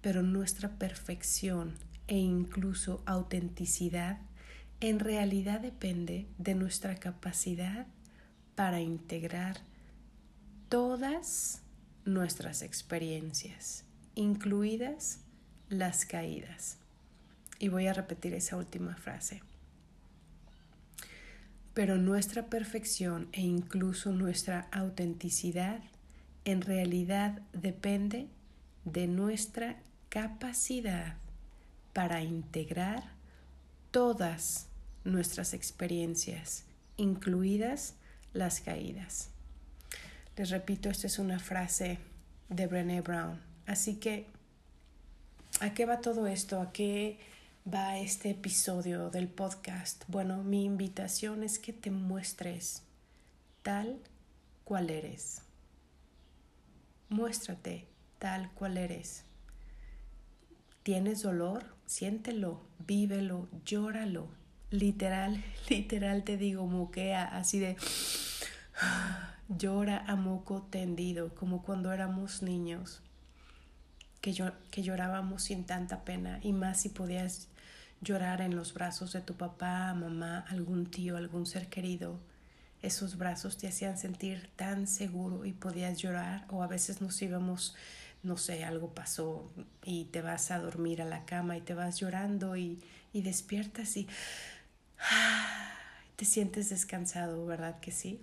pero 0.00 0.22
nuestra 0.22 0.70
perfección 0.70 1.74
e 2.06 2.16
incluso 2.16 3.02
autenticidad 3.06 4.18
en 4.80 5.00
realidad 5.00 5.60
depende 5.60 6.26
de 6.38 6.54
nuestra 6.54 6.94
capacidad 6.94 7.86
para 8.54 8.80
integrar 8.80 9.60
todas 10.68 11.62
nuestras 12.04 12.62
experiencias, 12.62 13.84
incluidas 14.14 15.20
las 15.68 16.06
caídas. 16.06 16.78
Y 17.58 17.68
voy 17.68 17.86
a 17.86 17.92
repetir 17.92 18.34
esa 18.34 18.56
última 18.56 18.94
frase. 18.96 19.42
Pero 21.78 21.96
nuestra 21.96 22.46
perfección 22.46 23.28
e 23.30 23.40
incluso 23.40 24.10
nuestra 24.10 24.66
autenticidad 24.72 25.78
en 26.44 26.60
realidad 26.60 27.40
depende 27.52 28.26
de 28.84 29.06
nuestra 29.06 29.76
capacidad 30.08 31.14
para 31.92 32.20
integrar 32.20 33.04
todas 33.92 34.66
nuestras 35.04 35.54
experiencias, 35.54 36.64
incluidas 36.96 37.94
las 38.32 38.60
caídas. 38.60 39.30
Les 40.36 40.50
repito, 40.50 40.90
esta 40.90 41.06
es 41.06 41.20
una 41.20 41.38
frase 41.38 41.98
de 42.48 42.66
Brené 42.66 43.02
Brown. 43.02 43.38
Así 43.66 44.00
que 44.00 44.26
¿A 45.60 45.74
qué 45.74 45.86
va 45.86 46.00
todo 46.00 46.26
esto? 46.26 46.60
¿A 46.60 46.72
qué 46.72 47.20
va 47.72 47.98
este 47.98 48.30
episodio 48.30 49.10
del 49.10 49.28
podcast? 49.28 50.04
Bueno, 50.08 50.42
mi 50.42 50.64
invitación 50.64 51.42
es 51.42 51.58
que 51.58 51.72
te 51.72 51.90
muestres 51.90 52.82
tal 53.62 53.98
cual 54.64 54.88
eres. 54.90 55.42
Muéstrate 57.10 57.86
tal 58.18 58.50
cual 58.52 58.78
eres. 58.78 59.24
¿Tienes 60.82 61.22
dolor? 61.22 61.66
Siéntelo, 61.84 62.62
vívelo, 62.86 63.48
llóralo. 63.66 64.28
Literal, 64.70 65.42
literal 65.68 66.24
te 66.24 66.36
digo, 66.36 66.66
moquea 66.66 67.24
así 67.24 67.58
de 67.58 67.76
llora 69.48 70.04
a 70.06 70.16
moco 70.16 70.62
tendido, 70.62 71.34
como 71.34 71.62
cuando 71.62 71.92
éramos 71.92 72.42
niños 72.42 73.02
que, 74.22 74.34
que 74.70 74.82
llorábamos 74.82 75.42
sin 75.42 75.64
tanta 75.64 76.04
pena 76.04 76.40
y 76.42 76.52
más 76.52 76.80
si 76.80 76.88
podías 76.88 77.48
llorar 78.00 78.40
en 78.40 78.56
los 78.56 78.74
brazos 78.74 79.12
de 79.12 79.20
tu 79.20 79.34
papá, 79.34 79.92
mamá, 79.94 80.44
algún 80.48 80.86
tío, 80.86 81.16
algún 81.16 81.46
ser 81.46 81.68
querido. 81.68 82.18
Esos 82.80 83.18
brazos 83.18 83.56
te 83.56 83.66
hacían 83.66 83.98
sentir 83.98 84.50
tan 84.54 84.86
seguro 84.86 85.44
y 85.44 85.52
podías 85.52 85.98
llorar 85.98 86.46
o 86.48 86.62
a 86.62 86.68
veces 86.68 87.00
nos 87.00 87.20
íbamos, 87.20 87.74
no 88.22 88.36
sé, 88.36 88.64
algo 88.64 88.94
pasó 88.94 89.50
y 89.84 90.04
te 90.06 90.22
vas 90.22 90.50
a 90.50 90.60
dormir 90.60 91.02
a 91.02 91.04
la 91.04 91.24
cama 91.24 91.56
y 91.56 91.60
te 91.60 91.74
vas 91.74 91.98
llorando 91.98 92.56
y, 92.56 92.80
y 93.12 93.22
despiertas 93.22 93.96
y 93.96 94.06
te 96.16 96.24
sientes 96.24 96.70
descansado, 96.70 97.44
¿verdad 97.46 97.80
que 97.80 97.90
sí? 97.90 98.20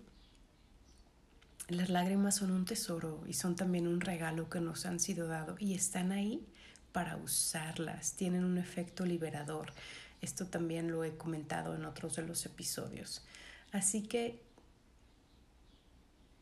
Las 1.68 1.90
lágrimas 1.90 2.36
son 2.36 2.52
un 2.52 2.64
tesoro 2.64 3.24
y 3.28 3.34
son 3.34 3.56
también 3.56 3.88
un 3.88 4.00
regalo 4.00 4.50
que 4.50 4.62
nos 4.62 4.86
han 4.86 5.00
sido 5.00 5.28
dado 5.28 5.56
y 5.60 5.74
están 5.74 6.12
ahí 6.12 6.46
para 6.96 7.18
usarlas, 7.18 8.14
tienen 8.14 8.46
un 8.46 8.58
efecto 8.58 9.06
liberador. 9.06 9.74
Esto 10.22 10.46
también 10.46 10.90
lo 10.90 11.04
he 11.04 11.18
comentado 11.18 11.76
en 11.76 11.84
otros 11.84 12.16
de 12.16 12.22
los 12.22 12.46
episodios. 12.46 13.26
Así 13.74 14.04
que 14.04 14.42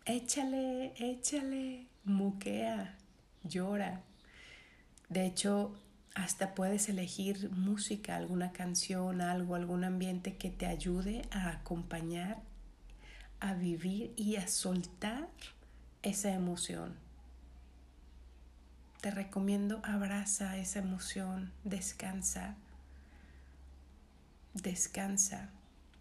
échale, 0.06 0.94
échale, 0.98 1.88
muquea, 2.04 2.96
llora. 3.42 4.04
De 5.10 5.26
hecho, 5.26 5.74
hasta 6.14 6.54
puedes 6.54 6.88
elegir 6.88 7.50
música, 7.50 8.16
alguna 8.16 8.52
canción, 8.52 9.22
algo, 9.22 9.56
algún 9.56 9.84
ambiente 9.84 10.38
que 10.38 10.52
te 10.52 10.68
ayude 10.68 11.24
a 11.32 11.50
acompañar 11.50 12.44
a 13.40 13.56
vivir 13.56 14.14
y 14.18 14.36
a 14.36 14.48
soltar 14.48 15.30
esa 16.04 16.32
emoción. 16.32 16.96
Te 19.04 19.12
recomiendo 19.12 19.82
abraza 19.84 20.56
esa 20.56 20.80
emoción, 20.80 21.52
descansa, 21.66 22.56
descansa. 24.54 25.50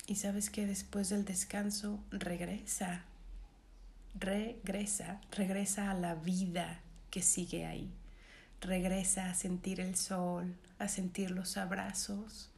Y 0.06 0.14
sabes 0.14 0.50
que 0.50 0.68
después 0.68 1.08
del 1.08 1.24
descanso 1.24 1.98
regresa, 2.12 3.02
regresa, 4.14 5.20
regresa 5.32 5.90
a 5.90 5.94
la 5.94 6.14
vida 6.14 6.78
que 7.10 7.22
sigue 7.22 7.66
ahí. 7.66 7.92
Regresa 8.60 9.30
a 9.30 9.34
sentir 9.34 9.80
el 9.80 9.96
sol, 9.96 10.54
a 10.78 10.86
sentir 10.86 11.32
los 11.32 11.56
abrazos, 11.56 12.52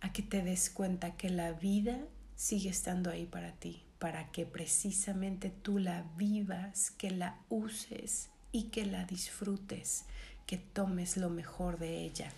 a 0.00 0.12
que 0.12 0.22
te 0.24 0.42
des 0.42 0.68
cuenta 0.68 1.14
que 1.14 1.30
la 1.30 1.52
vida 1.52 2.00
sigue 2.34 2.70
estando 2.70 3.08
ahí 3.08 3.24
para 3.24 3.52
ti, 3.52 3.84
para 4.00 4.32
que 4.32 4.46
precisamente 4.46 5.50
tú 5.50 5.78
la 5.78 6.02
vivas, 6.16 6.90
que 6.90 7.12
la 7.12 7.38
uses 7.48 8.30
y 8.52 8.64
que 8.64 8.86
la 8.86 9.04
disfrutes, 9.04 10.04
que 10.46 10.56
tomes 10.56 11.16
lo 11.16 11.30
mejor 11.30 11.78
de 11.78 12.04
ella. 12.04 12.30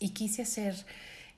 Y 0.00 0.10
quise 0.10 0.42
hacer 0.42 0.84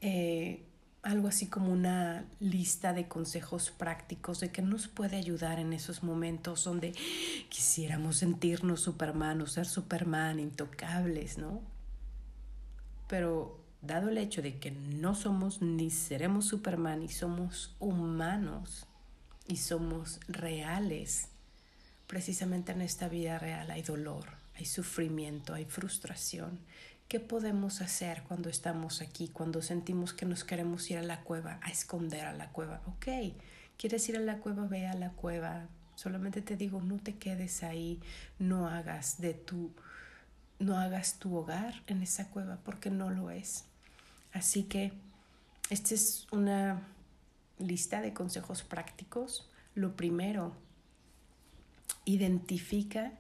eh, 0.01 0.63
algo 1.03 1.29
así 1.29 1.47
como 1.47 1.73
una 1.73 2.25
lista 2.41 2.93
de 2.93 3.09
consejos 3.09 3.71
prácticos 3.71 4.41
de 4.41 4.51
que 4.51 4.63
nos 4.63 4.87
puede 4.89 5.17
ayudar 5.17 5.59
en 5.59 5.73
esos 5.73 6.03
momentos 6.03 6.65
donde 6.65 6.93
quisiéramos 7.49 8.19
sentirnos 8.19 8.83
Superman 8.83 9.41
o 9.41 9.47
ser 9.47 9.67
Superman, 9.67 10.39
intocables, 10.39 11.39
¿no? 11.39 11.63
Pero 13.09 13.59
dado 13.81 14.11
el 14.11 14.19
hecho 14.19 14.43
de 14.43 14.59
que 14.59 14.71
no 14.71 15.15
somos 15.15 15.63
ni 15.63 15.91
seremos 15.91 16.47
Superman 16.47 17.03
y 17.03 17.09
somos 17.09 17.75
humanos 17.81 18.87
y 19.49 19.57
somos 19.57 20.21
reales, 20.29 21.30
precisamente 22.11 22.73
en 22.73 22.81
esta 22.81 23.09
vida 23.09 23.39
real 23.39 23.71
hay 23.71 23.83
dolor, 23.83 24.25
hay 24.57 24.65
sufrimiento, 24.65 25.55
hay 25.55 25.65
frustración. 25.65 26.59
¿Qué 27.07 27.21
podemos 27.21 27.83
hacer 27.83 28.25
cuando 28.25 28.49
estamos 28.49 29.01
aquí, 29.01 29.29
cuando 29.29 29.63
sentimos 29.63 30.13
que 30.13 30.27
nos 30.27 30.43
queremos 30.43 30.91
ir 30.91 30.99
a 30.99 31.03
la 31.03 31.21
cueva, 31.21 31.61
a 31.63 31.71
esconder 31.71 32.25
a 32.25 32.33
la 32.33 32.49
cueva? 32.49 32.83
Ok, 32.87 33.07
¿quieres 33.77 34.09
ir 34.09 34.17
a 34.17 34.21
la 34.21 34.39
cueva? 34.39 34.67
Ve 34.67 34.89
a 34.89 34.95
la 34.95 35.11
cueva. 35.11 35.69
Solamente 35.95 36.43
te 36.43 36.57
digo, 36.57 36.83
no 36.83 36.97
te 36.97 37.15
quedes 37.15 37.63
ahí, 37.63 38.01
no 38.41 38.67
hagas 38.67 39.21
de 39.21 39.35
tu, 39.35 39.71
no 40.59 40.79
hagas 40.79 41.21
tu 41.21 41.37
hogar 41.37 41.81
en 41.87 42.03
esa 42.03 42.29
cueva 42.29 42.59
porque 42.65 42.91
no 42.91 43.11
lo 43.11 43.31
es. 43.31 43.67
Así 44.33 44.65
que 44.65 44.93
esta 45.69 45.95
es 45.95 46.27
una 46.33 46.83
lista 47.61 48.01
de 48.01 48.13
consejos 48.13 48.65
prácticos. 48.65 49.49
Lo 49.77 49.95
primero, 49.95 50.57
identifica 52.05 53.13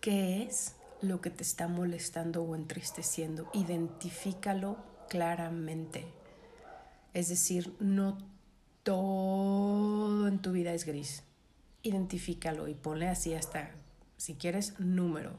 qué 0.00 0.42
es 0.42 0.74
lo 1.00 1.20
que 1.20 1.30
te 1.30 1.42
está 1.42 1.68
molestando 1.68 2.42
o 2.42 2.54
entristeciendo. 2.54 3.48
Identifícalo 3.52 4.78
claramente. 5.08 6.06
Es 7.14 7.28
decir, 7.28 7.74
no 7.80 8.18
todo 8.82 10.28
en 10.28 10.38
tu 10.40 10.52
vida 10.52 10.72
es 10.72 10.84
gris. 10.84 11.22
Identifícalo 11.82 12.68
y 12.68 12.74
ponle 12.74 13.08
así 13.08 13.34
hasta, 13.34 13.70
si 14.16 14.34
quieres, 14.34 14.78
número. 14.78 15.32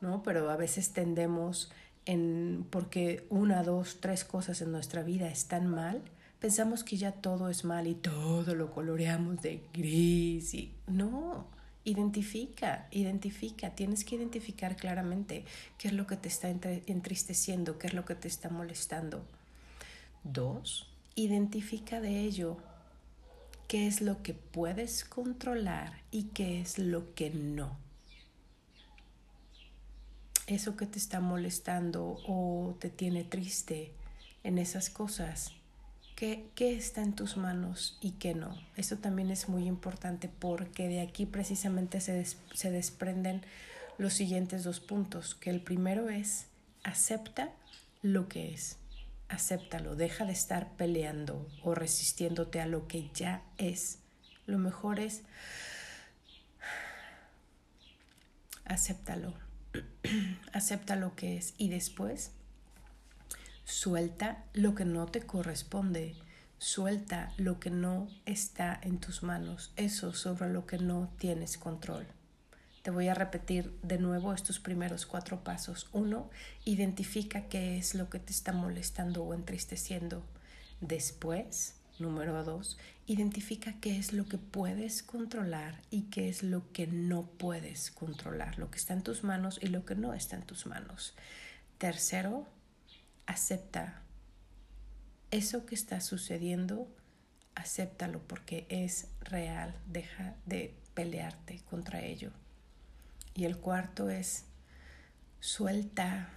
¿no? 0.00 0.22
Pero 0.22 0.50
a 0.50 0.56
veces 0.56 0.92
tendemos 0.92 1.70
en, 2.06 2.66
porque 2.70 3.26
una, 3.30 3.62
dos, 3.62 3.98
tres 4.00 4.24
cosas 4.24 4.62
en 4.62 4.72
nuestra 4.72 5.02
vida 5.02 5.28
están 5.28 5.66
mal, 5.66 6.02
pensamos 6.38 6.84
que 6.84 6.96
ya 6.96 7.12
todo 7.12 7.48
es 7.48 7.64
mal 7.64 7.86
y 7.86 7.94
todo 7.94 8.54
lo 8.54 8.70
coloreamos 8.70 9.42
de 9.42 9.62
gris 9.72 10.54
y 10.54 10.74
no, 10.86 11.46
identifica, 11.88 12.86
identifica, 12.90 13.70
tienes 13.70 14.04
que 14.04 14.16
identificar 14.16 14.76
claramente 14.76 15.44
qué 15.78 15.88
es 15.88 15.94
lo 15.94 16.06
que 16.06 16.16
te 16.16 16.28
está 16.28 16.48
entristeciendo, 16.48 17.78
qué 17.78 17.86
es 17.86 17.94
lo 17.94 18.04
que 18.04 18.14
te 18.14 18.28
está 18.28 18.50
molestando. 18.50 19.24
Dos, 20.24 20.88
identifica 21.14 22.00
de 22.00 22.20
ello 22.20 22.58
qué 23.68 23.86
es 23.86 24.00
lo 24.00 24.22
que 24.22 24.32
puedes 24.32 25.04
controlar 25.04 26.02
y 26.10 26.24
qué 26.24 26.60
es 26.60 26.78
lo 26.78 27.14
que 27.14 27.30
no. 27.30 27.76
Eso 30.46 30.76
que 30.76 30.86
te 30.86 30.98
está 30.98 31.20
molestando 31.20 32.18
o 32.26 32.74
te 32.80 32.88
tiene 32.88 33.24
triste 33.24 33.92
en 34.42 34.58
esas 34.58 34.88
cosas, 34.88 35.52
¿qué, 36.18 36.50
está 36.56 37.02
en 37.02 37.14
tus 37.14 37.36
manos 37.36 37.96
y 38.00 38.12
qué 38.12 38.34
no? 38.34 38.58
Eso 38.76 38.96
también 38.98 39.30
es 39.30 39.48
muy 39.48 39.66
importante 39.66 40.28
porque 40.28 40.88
de 40.88 41.00
aquí 41.00 41.26
precisamente 41.26 42.00
se, 42.00 42.24
se 42.54 42.70
desprenden 42.72 43.42
los 43.98 44.14
siguientes 44.14 44.64
dos 44.64 44.80
puntos, 44.80 45.36
que 45.36 45.50
el 45.50 45.60
primero 45.60 46.08
es 46.08 46.46
acepta 46.82 47.50
lo 48.02 48.28
que 48.28 48.52
es 48.52 48.78
acéptalo, 49.28 49.94
deja 49.94 50.24
de 50.24 50.32
estar 50.32 50.72
peleando 50.76 51.46
o 51.62 51.74
resistiéndote 51.74 52.60
a 52.60 52.66
lo 52.66 52.88
que 52.88 53.10
ya 53.14 53.42
es. 53.58 53.98
Lo 54.46 54.58
mejor 54.58 55.00
es 55.00 55.22
acéptalo, 58.64 59.34
acepta 60.52 60.96
lo 60.96 61.14
que 61.14 61.36
es 61.36 61.54
y 61.58 61.68
después 61.68 62.32
suelta 63.68 64.44
lo 64.54 64.74
que 64.74 64.86
no 64.86 65.06
te 65.06 65.20
corresponde, 65.20 66.14
suelta 66.58 67.34
lo 67.36 67.60
que 67.60 67.70
no 67.70 68.08
está 68.24 68.78
en 68.82 68.98
tus 68.98 69.22
manos, 69.22 69.72
eso 69.76 70.14
sobre 70.14 70.48
lo 70.48 70.66
que 70.66 70.78
no 70.78 71.12
tienes 71.18 71.58
control. 71.58 72.06
Te 72.82 72.90
voy 72.90 73.08
a 73.08 73.14
repetir 73.14 73.78
de 73.82 73.98
nuevo 73.98 74.32
estos 74.32 74.58
primeros 74.58 75.04
cuatro 75.04 75.44
pasos. 75.44 75.90
Uno, 75.92 76.30
identifica 76.64 77.48
qué 77.48 77.76
es 77.76 77.94
lo 77.94 78.08
que 78.08 78.18
te 78.18 78.32
está 78.32 78.52
molestando 78.52 79.22
o 79.24 79.34
entristeciendo. 79.34 80.24
Después, 80.80 81.74
número 81.98 82.42
dos, 82.44 82.78
identifica 83.06 83.74
qué 83.80 83.98
es 83.98 84.14
lo 84.14 84.26
que 84.26 84.38
puedes 84.38 85.02
controlar 85.02 85.82
y 85.90 86.04
qué 86.04 86.30
es 86.30 86.42
lo 86.42 86.72
que 86.72 86.86
no 86.86 87.26
puedes 87.26 87.90
controlar, 87.90 88.58
lo 88.58 88.70
que 88.70 88.78
está 88.78 88.94
en 88.94 89.02
tus 89.02 89.24
manos 89.24 89.58
y 89.60 89.66
lo 89.66 89.84
que 89.84 89.94
no 89.94 90.14
está 90.14 90.36
en 90.36 90.46
tus 90.46 90.64
manos. 90.64 91.14
Tercero, 91.76 92.46
acepta 93.28 94.02
eso 95.30 95.66
que 95.66 95.74
está 95.74 96.00
sucediendo, 96.00 96.88
acéptalo 97.54 98.20
porque 98.20 98.66
es 98.70 99.08
real, 99.20 99.78
deja 99.86 100.34
de 100.46 100.74
pelearte 100.94 101.60
contra 101.68 102.02
ello. 102.02 102.32
Y 103.34 103.44
el 103.44 103.58
cuarto 103.58 104.08
es 104.08 104.46
suelta, 105.40 106.30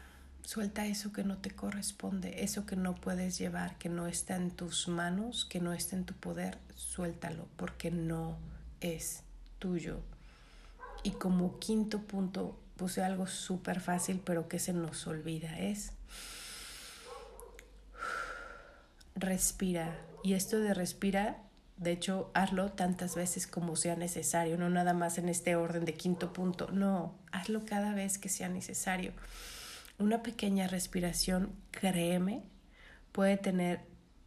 suelta 0.43 0.85
eso 0.85 1.13
que 1.13 1.23
no 1.23 1.37
te 1.37 1.51
corresponde, 1.51 2.43
eso 2.43 2.65
que 2.65 2.75
no 2.75 2.95
puedes 2.95 3.37
llevar, 3.37 3.77
que 3.77 3.87
no 3.87 4.07
está 4.07 4.35
en 4.35 4.51
tus 4.51 4.89
manos, 4.89 5.45
que 5.45 5.61
no 5.61 5.71
está 5.71 5.95
en 5.95 6.03
tu 6.03 6.13
poder, 6.13 6.59
suéltalo 6.75 7.47
porque 7.55 7.89
no 7.89 8.37
es 8.81 9.23
tuyo. 9.59 10.01
Y 11.03 11.11
como 11.11 11.57
quinto 11.57 12.01
punto 12.01 12.59
puse 12.75 13.01
algo 13.01 13.27
súper 13.27 13.79
fácil, 13.79 14.21
pero 14.25 14.49
que 14.49 14.59
se 14.59 14.73
nos 14.73 15.07
olvida, 15.07 15.57
es 15.57 15.93
respira. 19.21 19.97
Y 20.23 20.33
esto 20.33 20.59
de 20.59 20.73
respira 20.73 21.41
de 21.81 21.91
hecho, 21.91 22.29
hazlo 22.35 22.71
tantas 22.71 23.15
veces 23.15 23.47
como 23.47 23.75
sea 23.75 23.95
necesario, 23.95 24.55
no 24.55 24.69
nada 24.69 24.93
más 24.93 25.17
en 25.17 25.27
este 25.29 25.55
orden 25.55 25.83
de 25.83 25.95
quinto 25.95 26.31
punto, 26.31 26.69
no, 26.71 27.17
hazlo 27.31 27.65
cada 27.65 27.95
vez 27.95 28.19
que 28.19 28.29
sea 28.29 28.49
necesario. 28.49 29.13
Una 29.97 30.21
pequeña 30.21 30.67
respiración, 30.67 31.55
créeme, 31.71 32.43
puede 33.11 33.37
tener 33.37 33.81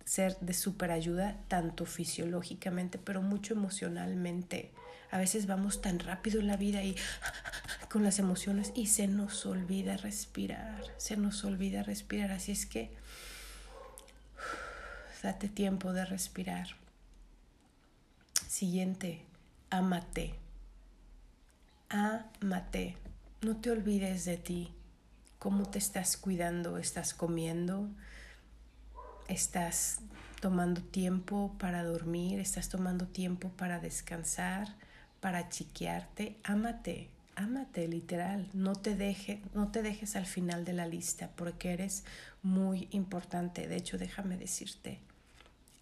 ser 0.05 0.37
de 0.41 0.53
super 0.53 0.91
ayuda 0.91 1.39
tanto 1.47 1.87
fisiológicamente, 1.87 2.99
pero 2.99 3.23
mucho 3.23 3.55
emocionalmente. 3.55 4.73
A 5.13 5.19
veces 5.19 5.47
vamos 5.47 5.81
tan 5.81 6.01
rápido 6.01 6.41
en 6.41 6.49
la 6.49 6.57
vida 6.57 6.83
y 6.83 6.97
con 7.89 8.03
las 8.03 8.19
emociones 8.19 8.73
y 8.75 8.89
se 8.89 9.07
nos 9.07 9.47
olvida 9.47 9.97
respirar, 9.97 10.83
se 10.97 11.17
nos 11.17 11.45
olvida 11.45 11.85
respirar, 11.85 12.33
así 12.33 12.51
es 12.51 12.67
que 12.67 12.91
date 15.25 15.49
tiempo 15.49 15.95
de 15.95 16.05
respirar. 16.05 16.67
Siguiente, 18.47 19.23
amate. 19.71 20.35
Amate. 21.89 22.99
No 23.41 23.57
te 23.57 23.71
olvides 23.71 24.27
de 24.27 24.37
ti. 24.37 24.71
¿Cómo 25.39 25.65
te 25.65 25.79
estás 25.79 26.19
cuidando? 26.19 26.77
¿Estás 26.77 27.15
comiendo? 27.15 27.89
¿Estás 29.27 30.01
tomando 30.43 30.83
tiempo 30.83 31.55
para 31.59 31.85
dormir? 31.85 32.39
¿Estás 32.39 32.69
tomando 32.69 33.07
tiempo 33.07 33.49
para 33.49 33.81
descansar? 33.81 34.75
¿Para 35.21 35.49
chiquearte? 35.49 36.37
Amate. 36.45 37.09
Ámate, 37.35 37.89
literal. 37.89 38.51
No 38.53 38.75
te, 38.75 38.95
deje, 38.95 39.41
no 39.55 39.69
te 39.69 39.81
dejes 39.81 40.17
al 40.17 40.27
final 40.27 40.67
de 40.67 40.75
la 40.75 40.87
lista 40.87 41.31
porque 41.35 41.73
eres 41.73 42.05
muy 42.43 42.89
importante. 42.91 43.69
De 43.69 43.77
hecho, 43.77 43.97
déjame 43.97 44.37
decirte, 44.37 45.01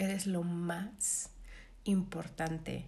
eres 0.05 0.27
lo 0.27 0.43
más 0.43 1.31
importante. 1.85 2.87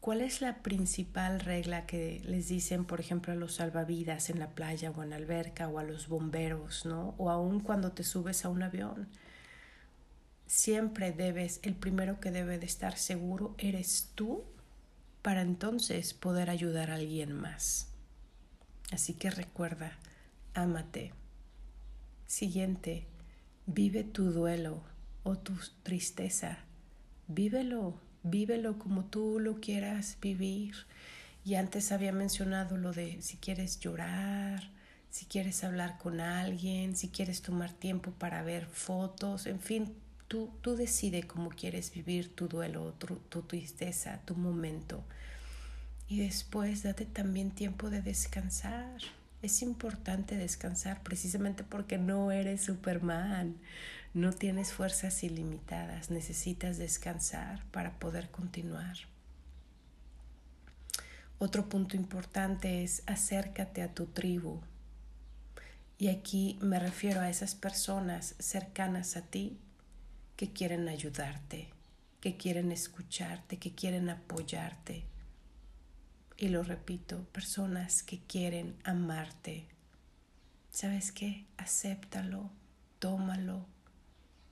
¿Cuál 0.00 0.20
es 0.20 0.40
la 0.40 0.62
principal 0.62 1.40
regla 1.40 1.84
que 1.84 2.20
les 2.24 2.48
dicen, 2.48 2.84
por 2.84 3.00
ejemplo, 3.00 3.32
a 3.32 3.36
los 3.36 3.56
salvavidas 3.56 4.30
en 4.30 4.38
la 4.38 4.50
playa 4.50 4.90
o 4.90 5.02
en 5.02 5.10
la 5.10 5.16
alberca 5.16 5.68
o 5.68 5.78
a 5.78 5.82
los 5.82 6.08
bomberos, 6.08 6.86
¿no? 6.86 7.14
O 7.18 7.30
aún 7.30 7.60
cuando 7.60 7.92
te 7.92 8.04
subes 8.04 8.44
a 8.44 8.48
un 8.48 8.62
avión. 8.62 9.08
Siempre 10.46 11.12
debes, 11.12 11.60
el 11.62 11.74
primero 11.74 12.20
que 12.20 12.30
debe 12.30 12.58
de 12.58 12.66
estar 12.66 12.96
seguro 12.96 13.54
eres 13.58 14.12
tú 14.14 14.44
para 15.20 15.42
entonces 15.42 16.14
poder 16.14 16.48
ayudar 16.48 16.90
a 16.90 16.94
alguien 16.94 17.32
más. 17.32 17.88
Así 18.92 19.14
que 19.14 19.30
recuerda, 19.30 19.98
ámate. 20.54 21.12
Siguiente, 22.26 23.06
vive 23.66 24.04
tu 24.04 24.30
duelo 24.32 24.82
o 25.28 25.36
tu 25.36 25.52
tristeza 25.82 26.58
vívelo, 27.28 28.00
vívelo 28.22 28.78
como 28.78 29.04
tú 29.04 29.38
lo 29.38 29.60
quieras 29.60 30.16
vivir. 30.20 30.74
Y 31.44 31.54
antes 31.54 31.92
había 31.92 32.12
mencionado 32.12 32.76
lo 32.76 32.92
de 32.92 33.22
si 33.22 33.36
quieres 33.36 33.78
llorar, 33.78 34.70
si 35.10 35.26
quieres 35.26 35.62
hablar 35.64 35.98
con 35.98 36.20
alguien, 36.20 36.96
si 36.96 37.08
quieres 37.08 37.42
tomar 37.42 37.72
tiempo 37.72 38.10
para 38.10 38.42
ver 38.42 38.66
fotos, 38.66 39.46
en 39.46 39.60
fin, 39.60 39.94
tú, 40.26 40.50
tú 40.60 40.76
decides 40.76 41.26
cómo 41.26 41.50
quieres 41.50 41.92
vivir 41.92 42.34
tu 42.34 42.48
duelo, 42.48 42.94
tu, 42.94 43.16
tu 43.28 43.42
tristeza, 43.42 44.20
tu 44.24 44.34
momento. 44.34 45.04
Y 46.08 46.20
después 46.20 46.82
date 46.82 47.04
también 47.04 47.50
tiempo 47.50 47.90
de 47.90 48.02
descansar. 48.02 49.00
Es 49.42 49.62
importante 49.62 50.36
descansar 50.36 51.02
precisamente 51.02 51.62
porque 51.62 51.98
no 51.98 52.32
eres 52.32 52.62
Superman. 52.62 53.56
No 54.14 54.32
tienes 54.32 54.72
fuerzas 54.72 55.22
ilimitadas, 55.22 56.10
necesitas 56.10 56.78
descansar 56.78 57.64
para 57.70 57.98
poder 57.98 58.30
continuar. 58.30 58.96
Otro 61.38 61.68
punto 61.68 61.96
importante 61.96 62.82
es 62.82 63.02
acércate 63.06 63.82
a 63.82 63.94
tu 63.94 64.06
tribu. 64.06 64.60
Y 65.98 66.08
aquí 66.08 66.58
me 66.60 66.78
refiero 66.78 67.20
a 67.20 67.28
esas 67.28 67.54
personas 67.54 68.34
cercanas 68.38 69.16
a 69.16 69.22
ti 69.22 69.58
que 70.36 70.52
quieren 70.52 70.88
ayudarte, 70.88 71.68
que 72.20 72.36
quieren 72.36 72.72
escucharte, 72.72 73.58
que 73.58 73.74
quieren 73.74 74.08
apoyarte. 74.08 75.04
Y 76.36 76.48
lo 76.48 76.62
repito, 76.62 77.24
personas 77.32 78.02
que 78.02 78.20
quieren 78.20 78.76
amarte. 78.84 79.66
¿Sabes 80.70 81.12
qué? 81.12 81.46
Acéptalo, 81.56 82.50
tómalo, 83.00 83.66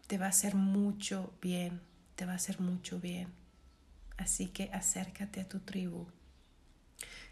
te 0.07 0.19
va 0.19 0.27
a 0.27 0.31
hacer 0.31 0.55
mucho 0.55 1.33
bien, 1.41 1.81
te 2.15 2.27
va 2.27 2.33
a 2.33 2.37
hacer 2.37 2.61
mucho 2.61 3.01
bien. 3.01 3.29
Así 4.17 4.49
que 4.49 4.71
acércate 4.73 5.41
a 5.41 5.49
tu 5.49 5.61
tribu. 5.61 6.07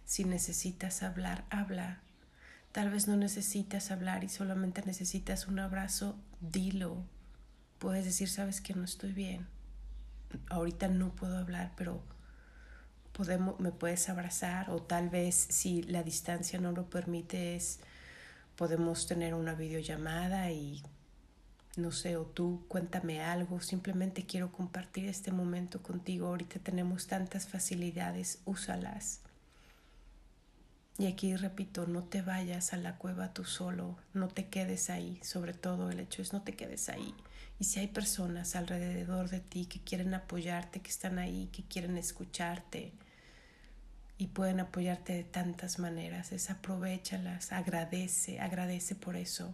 Si 0.04 0.24
necesitas 0.24 1.02
hablar, 1.02 1.44
habla. 1.50 2.00
Tal 2.72 2.90
vez 2.90 3.08
no 3.08 3.16
necesitas 3.16 3.90
hablar 3.90 4.24
y 4.24 4.28
solamente 4.28 4.82
necesitas 4.84 5.46
un 5.46 5.60
abrazo, 5.60 6.18
dilo. 6.40 7.04
Puedes 7.78 8.04
decir, 8.04 8.28
sabes 8.28 8.60
que 8.60 8.74
no 8.74 8.84
estoy 8.84 9.12
bien. 9.12 9.46
Ahorita 10.50 10.88
no 10.88 11.14
puedo 11.14 11.38
hablar, 11.38 11.72
pero 11.76 12.02
podemos, 13.12 13.58
me 13.60 13.70
puedes 13.70 14.08
abrazar 14.08 14.70
o 14.70 14.82
tal 14.82 15.08
vez 15.08 15.34
si 15.34 15.82
la 15.84 16.02
distancia 16.02 16.58
no 16.58 16.72
lo 16.72 16.90
permite 16.90 17.60
podemos 18.56 19.06
tener 19.06 19.34
una 19.34 19.54
videollamada 19.54 20.50
y 20.50 20.82
no 21.76 21.90
sé, 21.90 22.16
o 22.16 22.24
tú 22.24 22.64
cuéntame 22.68 23.20
algo, 23.20 23.60
simplemente 23.60 24.26
quiero 24.26 24.52
compartir 24.52 25.08
este 25.08 25.32
momento 25.32 25.82
contigo. 25.82 26.28
Ahorita 26.28 26.60
tenemos 26.60 27.06
tantas 27.06 27.48
facilidades, 27.48 28.40
úsalas. 28.44 29.20
Y 30.96 31.06
aquí 31.06 31.34
repito, 31.34 31.86
no 31.86 32.04
te 32.04 32.22
vayas 32.22 32.72
a 32.72 32.76
la 32.76 32.96
cueva 32.98 33.32
tú 33.32 33.44
solo, 33.44 33.96
no 34.12 34.28
te 34.28 34.46
quedes 34.46 34.90
ahí, 34.90 35.18
sobre 35.24 35.52
todo 35.52 35.90
el 35.90 35.98
hecho 35.98 36.22
es 36.22 36.32
no 36.32 36.42
te 36.42 36.54
quedes 36.54 36.88
ahí. 36.88 37.14
Y 37.58 37.64
si 37.64 37.80
hay 37.80 37.88
personas 37.88 38.54
alrededor 38.54 39.28
de 39.28 39.40
ti 39.40 39.66
que 39.66 39.80
quieren 39.80 40.14
apoyarte, 40.14 40.80
que 40.80 40.90
están 40.90 41.18
ahí, 41.18 41.48
que 41.52 41.64
quieren 41.64 41.96
escucharte 41.96 42.92
y 44.18 44.28
pueden 44.28 44.60
apoyarte 44.60 45.14
de 45.14 45.24
tantas 45.24 45.80
maneras, 45.80 46.30
es 46.30 46.48
aprovechalas, 46.50 47.50
agradece, 47.52 48.38
agradece 48.38 48.94
por 48.94 49.16
eso. 49.16 49.52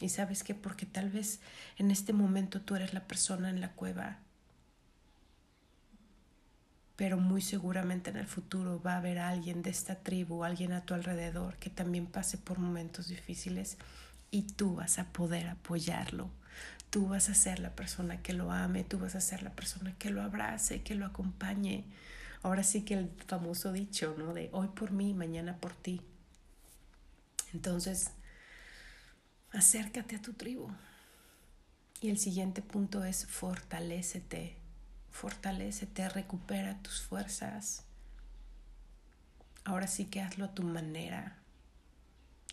Y 0.00 0.10
sabes 0.10 0.44
que 0.44 0.54
porque 0.54 0.86
tal 0.86 1.10
vez 1.10 1.40
en 1.76 1.90
este 1.90 2.12
momento 2.12 2.60
tú 2.60 2.76
eres 2.76 2.94
la 2.94 3.06
persona 3.06 3.50
en 3.50 3.60
la 3.60 3.72
cueva 3.72 4.18
pero 6.98 7.16
muy 7.16 7.42
seguramente 7.42 8.10
en 8.10 8.16
el 8.16 8.26
futuro 8.26 8.82
va 8.84 8.94
a 8.94 8.96
haber 8.96 9.20
alguien 9.20 9.62
de 9.62 9.70
esta 9.70 9.94
tribu, 9.94 10.42
alguien 10.42 10.72
a 10.72 10.84
tu 10.84 10.94
alrededor 10.94 11.54
que 11.58 11.70
también 11.70 12.06
pase 12.06 12.38
por 12.38 12.58
momentos 12.58 13.06
difíciles 13.06 13.78
y 14.32 14.42
tú 14.42 14.74
vas 14.74 14.98
a 14.98 15.04
poder 15.12 15.46
apoyarlo. 15.46 16.28
Tú 16.90 17.06
vas 17.06 17.28
a 17.28 17.34
ser 17.34 17.60
la 17.60 17.70
persona 17.70 18.20
que 18.20 18.32
lo 18.32 18.50
ame, 18.50 18.82
tú 18.82 18.98
vas 18.98 19.14
a 19.14 19.20
ser 19.20 19.44
la 19.44 19.50
persona 19.50 19.94
que 19.96 20.10
lo 20.10 20.22
abrace, 20.22 20.82
que 20.82 20.96
lo 20.96 21.06
acompañe. 21.06 21.84
Ahora 22.42 22.64
sí 22.64 22.82
que 22.82 22.94
el 22.94 23.08
famoso 23.28 23.72
dicho, 23.72 24.16
¿no? 24.18 24.34
De 24.34 24.48
hoy 24.50 24.66
por 24.66 24.90
mí, 24.90 25.14
mañana 25.14 25.56
por 25.56 25.74
ti. 25.76 26.00
Entonces, 27.54 28.10
acércate 29.52 30.16
a 30.16 30.22
tu 30.22 30.32
tribu. 30.32 30.68
Y 32.00 32.10
el 32.10 32.18
siguiente 32.18 32.62
punto 32.62 33.04
es 33.04 33.26
fortalécete 33.26 34.58
fortalecete, 35.18 36.08
recupera 36.08 36.80
tus 36.80 37.02
fuerzas. 37.02 37.82
Ahora 39.64 39.88
sí 39.88 40.04
que 40.04 40.20
hazlo 40.20 40.44
a 40.44 40.54
tu 40.54 40.62
manera. 40.62 41.36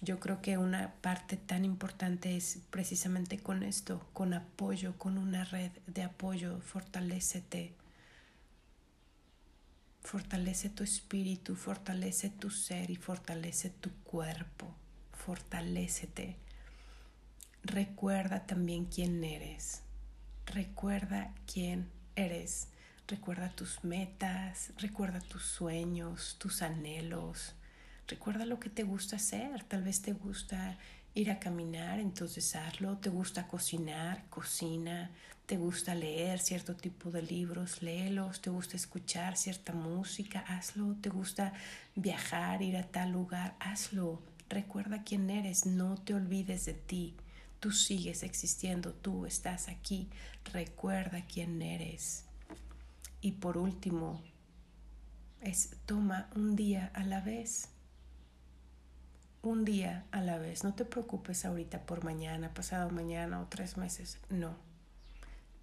Yo 0.02 0.20
creo 0.20 0.42
que 0.42 0.58
una 0.58 0.94
parte 1.02 1.38
tan 1.38 1.64
importante 1.64 2.36
es 2.36 2.60
precisamente 2.72 3.38
con 3.38 3.62
esto, 3.62 4.06
con 4.14 4.34
apoyo, 4.34 4.98
con 4.98 5.18
una 5.20 5.46
red 5.46 5.72
de 5.86 6.04
apoyo, 6.04 6.60
fortalecete. 6.62 7.74
Fortalece 10.02 10.70
tu 10.70 10.84
espíritu, 10.84 11.56
fortalece 11.56 12.30
tu 12.30 12.50
ser 12.50 12.90
y 12.90 12.96
fortalece 12.96 13.70
tu 13.70 13.92
cuerpo. 14.04 14.74
Fortalécete. 15.14 16.36
Recuerda 17.66 18.46
también 18.46 18.86
quién 18.86 19.24
eres. 19.24 19.82
Recuerda 20.46 21.34
quién 21.52 21.90
eres. 22.16 22.68
Recuerda 23.08 23.50
tus 23.50 23.84
metas, 23.84 24.72
recuerda 24.78 25.20
tus 25.20 25.42
sueños, 25.42 26.36
tus 26.38 26.62
anhelos. 26.62 27.56
Recuerda 28.08 28.46
lo 28.46 28.60
que 28.60 28.70
te 28.70 28.84
gusta 28.84 29.16
hacer. 29.16 29.64
Tal 29.64 29.82
vez 29.82 30.04
te 30.04 30.14
gusta 30.14 30.78
ir 31.16 31.32
a 31.32 31.40
caminar, 31.40 32.00
entonces 32.00 32.56
hazlo. 32.56 33.00
Te 33.00 33.10
gusta 33.10 33.48
cocinar, 33.48 34.26
cocina. 34.30 35.10
Te 35.48 35.58
gusta 35.58 35.96
leer 35.96 36.38
cierto 36.38 36.76
tipo 36.76 37.10
de 37.10 37.24
libros, 37.24 37.82
léelos. 37.82 38.42
Te 38.42 38.52
gusta 38.52 38.78
escuchar 38.78 39.38
cierta 39.38 39.74
música, 39.74 40.42
hazlo. 40.48 40.96
Te 41.02 41.10
gusta 41.10 41.52
viajar, 41.96 42.62
ir 42.62 42.78
a 42.78 42.84
tal 42.84 43.12
lugar, 43.12 43.56
hazlo. 43.60 44.22
Recuerda 44.50 45.04
quién 45.04 45.32
eres, 45.32 45.66
no 45.66 45.96
te 45.96 46.14
olvides 46.14 46.66
de 46.66 46.76
ti. 46.76 47.16
Tú 47.66 47.72
sigues 47.72 48.22
existiendo, 48.22 48.94
tú 48.94 49.26
estás 49.26 49.70
aquí. 49.70 50.08
Recuerda 50.54 51.26
quién 51.26 51.64
eres. 51.64 52.26
Y 53.22 53.32
por 53.32 53.58
último, 53.58 54.22
es 55.42 55.76
toma 55.88 56.30
un 56.36 56.56
día 56.56 56.92
a 56.94 57.04
la 57.04 57.22
vez. 57.22 57.70
Un 59.42 59.66
día 59.66 60.06
a 60.12 60.22
la 60.22 60.38
vez. 60.38 60.64
No 60.64 60.76
te 60.76 60.86
preocupes 60.86 61.44
ahorita 61.44 61.88
por 61.88 62.04
mañana, 62.04 62.54
pasado 62.54 62.92
mañana 62.92 63.42
o 63.42 63.48
tres 63.48 63.78
meses. 63.78 64.20
No. 64.30 64.56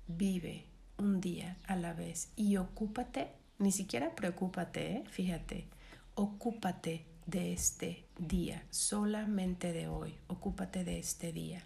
Vive 0.09 0.67
un 0.99 1.21
día 1.21 1.57
a 1.69 1.77
la 1.77 1.93
vez 1.93 2.33
y 2.35 2.57
ocúpate, 2.57 3.31
ni 3.61 3.71
siquiera 3.71 4.17
preocúpate, 4.17 4.97
¿eh? 4.97 5.05
fíjate, 5.09 5.69
ocúpate 6.17 7.07
de 7.27 7.53
este 7.53 8.05
día, 8.19 8.65
solamente 8.71 9.73
de 9.73 9.87
hoy, 9.87 10.17
ocúpate 10.27 10.83
de 10.83 10.99
este 10.99 11.31
día. 11.33 11.65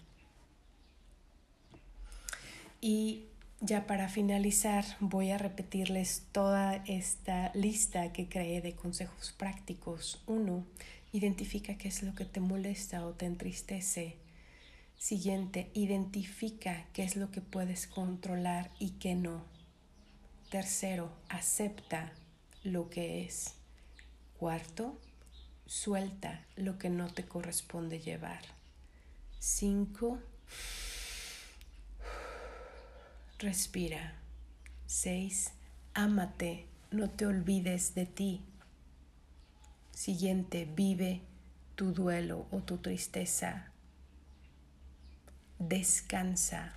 Y 2.89 3.25
ya 3.61 3.85
para 3.89 4.09
finalizar 4.09 4.85
voy 5.01 5.33
a 5.33 5.39
repetirles 5.39 6.23
toda 6.31 6.85
esta 6.87 7.51
lista 7.53 8.13
que 8.13 8.29
creé 8.29 8.61
de 8.61 8.77
consejos 8.77 9.35
prácticos. 9.37 10.23
Uno, 10.29 10.65
identifica 11.11 11.77
qué 11.77 11.89
es 11.89 12.05
lo 12.05 12.15
que 12.15 12.25
te 12.25 12.39
molesta 12.39 13.05
o 13.05 13.11
te 13.11 13.27
entristece. 13.27 14.15
Siguiente, 14.97 15.69
identifica 15.75 16.87
qué 16.93 17.03
es 17.03 17.17
lo 17.17 17.33
que 17.33 17.41
puedes 17.41 17.89
controlar 17.89 18.71
y 18.79 18.91
qué 18.91 19.17
no. 19.17 19.43
Tercero, 20.49 21.11
acepta 21.29 22.13
lo 22.63 22.89
que 22.89 23.25
es. 23.25 23.55
Cuarto, 24.39 24.97
suelta 25.67 26.47
lo 26.55 26.79
que 26.79 26.89
no 26.89 27.13
te 27.13 27.25
corresponde 27.25 27.99
llevar. 27.99 28.43
Cinco, 29.41 30.21
Respira. 33.39 34.15
6. 34.87 35.53
Ámate, 35.93 36.67
no 36.91 37.11
te 37.11 37.27
olvides 37.27 37.95
de 37.95 38.07
ti. 38.07 38.41
Siguiente, 39.91 40.65
vive 40.65 41.21
tu 41.75 41.93
duelo 41.93 42.47
o 42.51 42.63
tu 42.63 42.79
tristeza. 42.79 43.73
Descansa. 45.59 46.73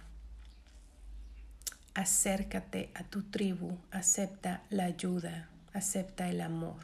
Acércate 1.93 2.91
a 2.93 3.06
tu 3.06 3.24
tribu, 3.24 3.78
acepta 3.91 4.62
la 4.69 4.84
ayuda, 4.84 5.48
acepta 5.72 6.28
el 6.28 6.41
amor. 6.41 6.84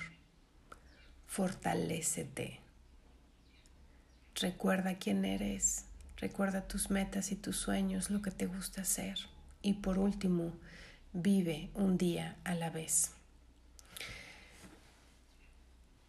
Fortalécete. 1.27 2.61
Recuerda 4.35 4.95
quién 4.95 5.25
eres, 5.25 5.83
recuerda 6.15 6.65
tus 6.65 6.89
metas 6.89 7.33
y 7.33 7.35
tus 7.35 7.57
sueños, 7.57 8.09
lo 8.09 8.21
que 8.21 8.31
te 8.31 8.45
gusta 8.45 8.81
hacer. 8.81 9.34
Y 9.65 9.73
por 9.73 9.97
último, 9.97 10.53
vive 11.11 11.71
un 11.73 11.97
día 11.97 12.35
a 12.43 12.53
la 12.53 12.69
vez. 12.69 13.09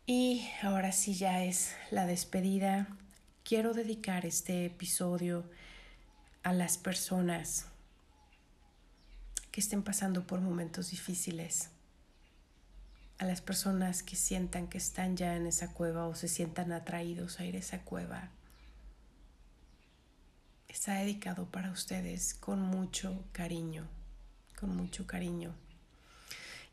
Y 0.04 0.46
ahora 0.62 0.92
sí 0.92 1.14
ya 1.14 1.42
es 1.42 1.74
la 1.90 2.04
despedida. 2.04 2.86
Quiero 3.44 3.72
dedicar 3.72 4.26
este 4.26 4.66
episodio 4.66 5.48
a 6.42 6.52
las 6.52 6.76
personas 6.76 7.64
que 9.50 9.62
estén 9.62 9.82
pasando 9.82 10.26
por 10.26 10.42
momentos 10.42 10.90
difíciles, 10.90 11.70
a 13.16 13.24
las 13.24 13.40
personas 13.40 14.02
que 14.02 14.16
sientan 14.16 14.68
que 14.68 14.76
están 14.76 15.16
ya 15.16 15.34
en 15.34 15.46
esa 15.46 15.72
cueva 15.72 16.06
o 16.08 16.14
se 16.14 16.28
sientan 16.28 16.72
atraídos 16.72 17.40
a 17.40 17.46
ir 17.46 17.56
a 17.56 17.60
esa 17.60 17.80
cueva 17.84 18.35
está 20.68 20.94
dedicado 20.94 21.46
para 21.46 21.70
ustedes 21.70 22.34
con 22.34 22.60
mucho 22.60 23.24
cariño, 23.32 23.86
con 24.58 24.76
mucho 24.76 25.06
cariño. 25.06 25.54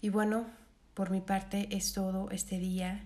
Y 0.02 0.10
bueno, 0.10 0.48
por 0.94 1.10
mi 1.10 1.22
parte 1.22 1.70
es 1.72 1.94
todo 1.94 2.30
este 2.30 2.60
día. 2.60 3.06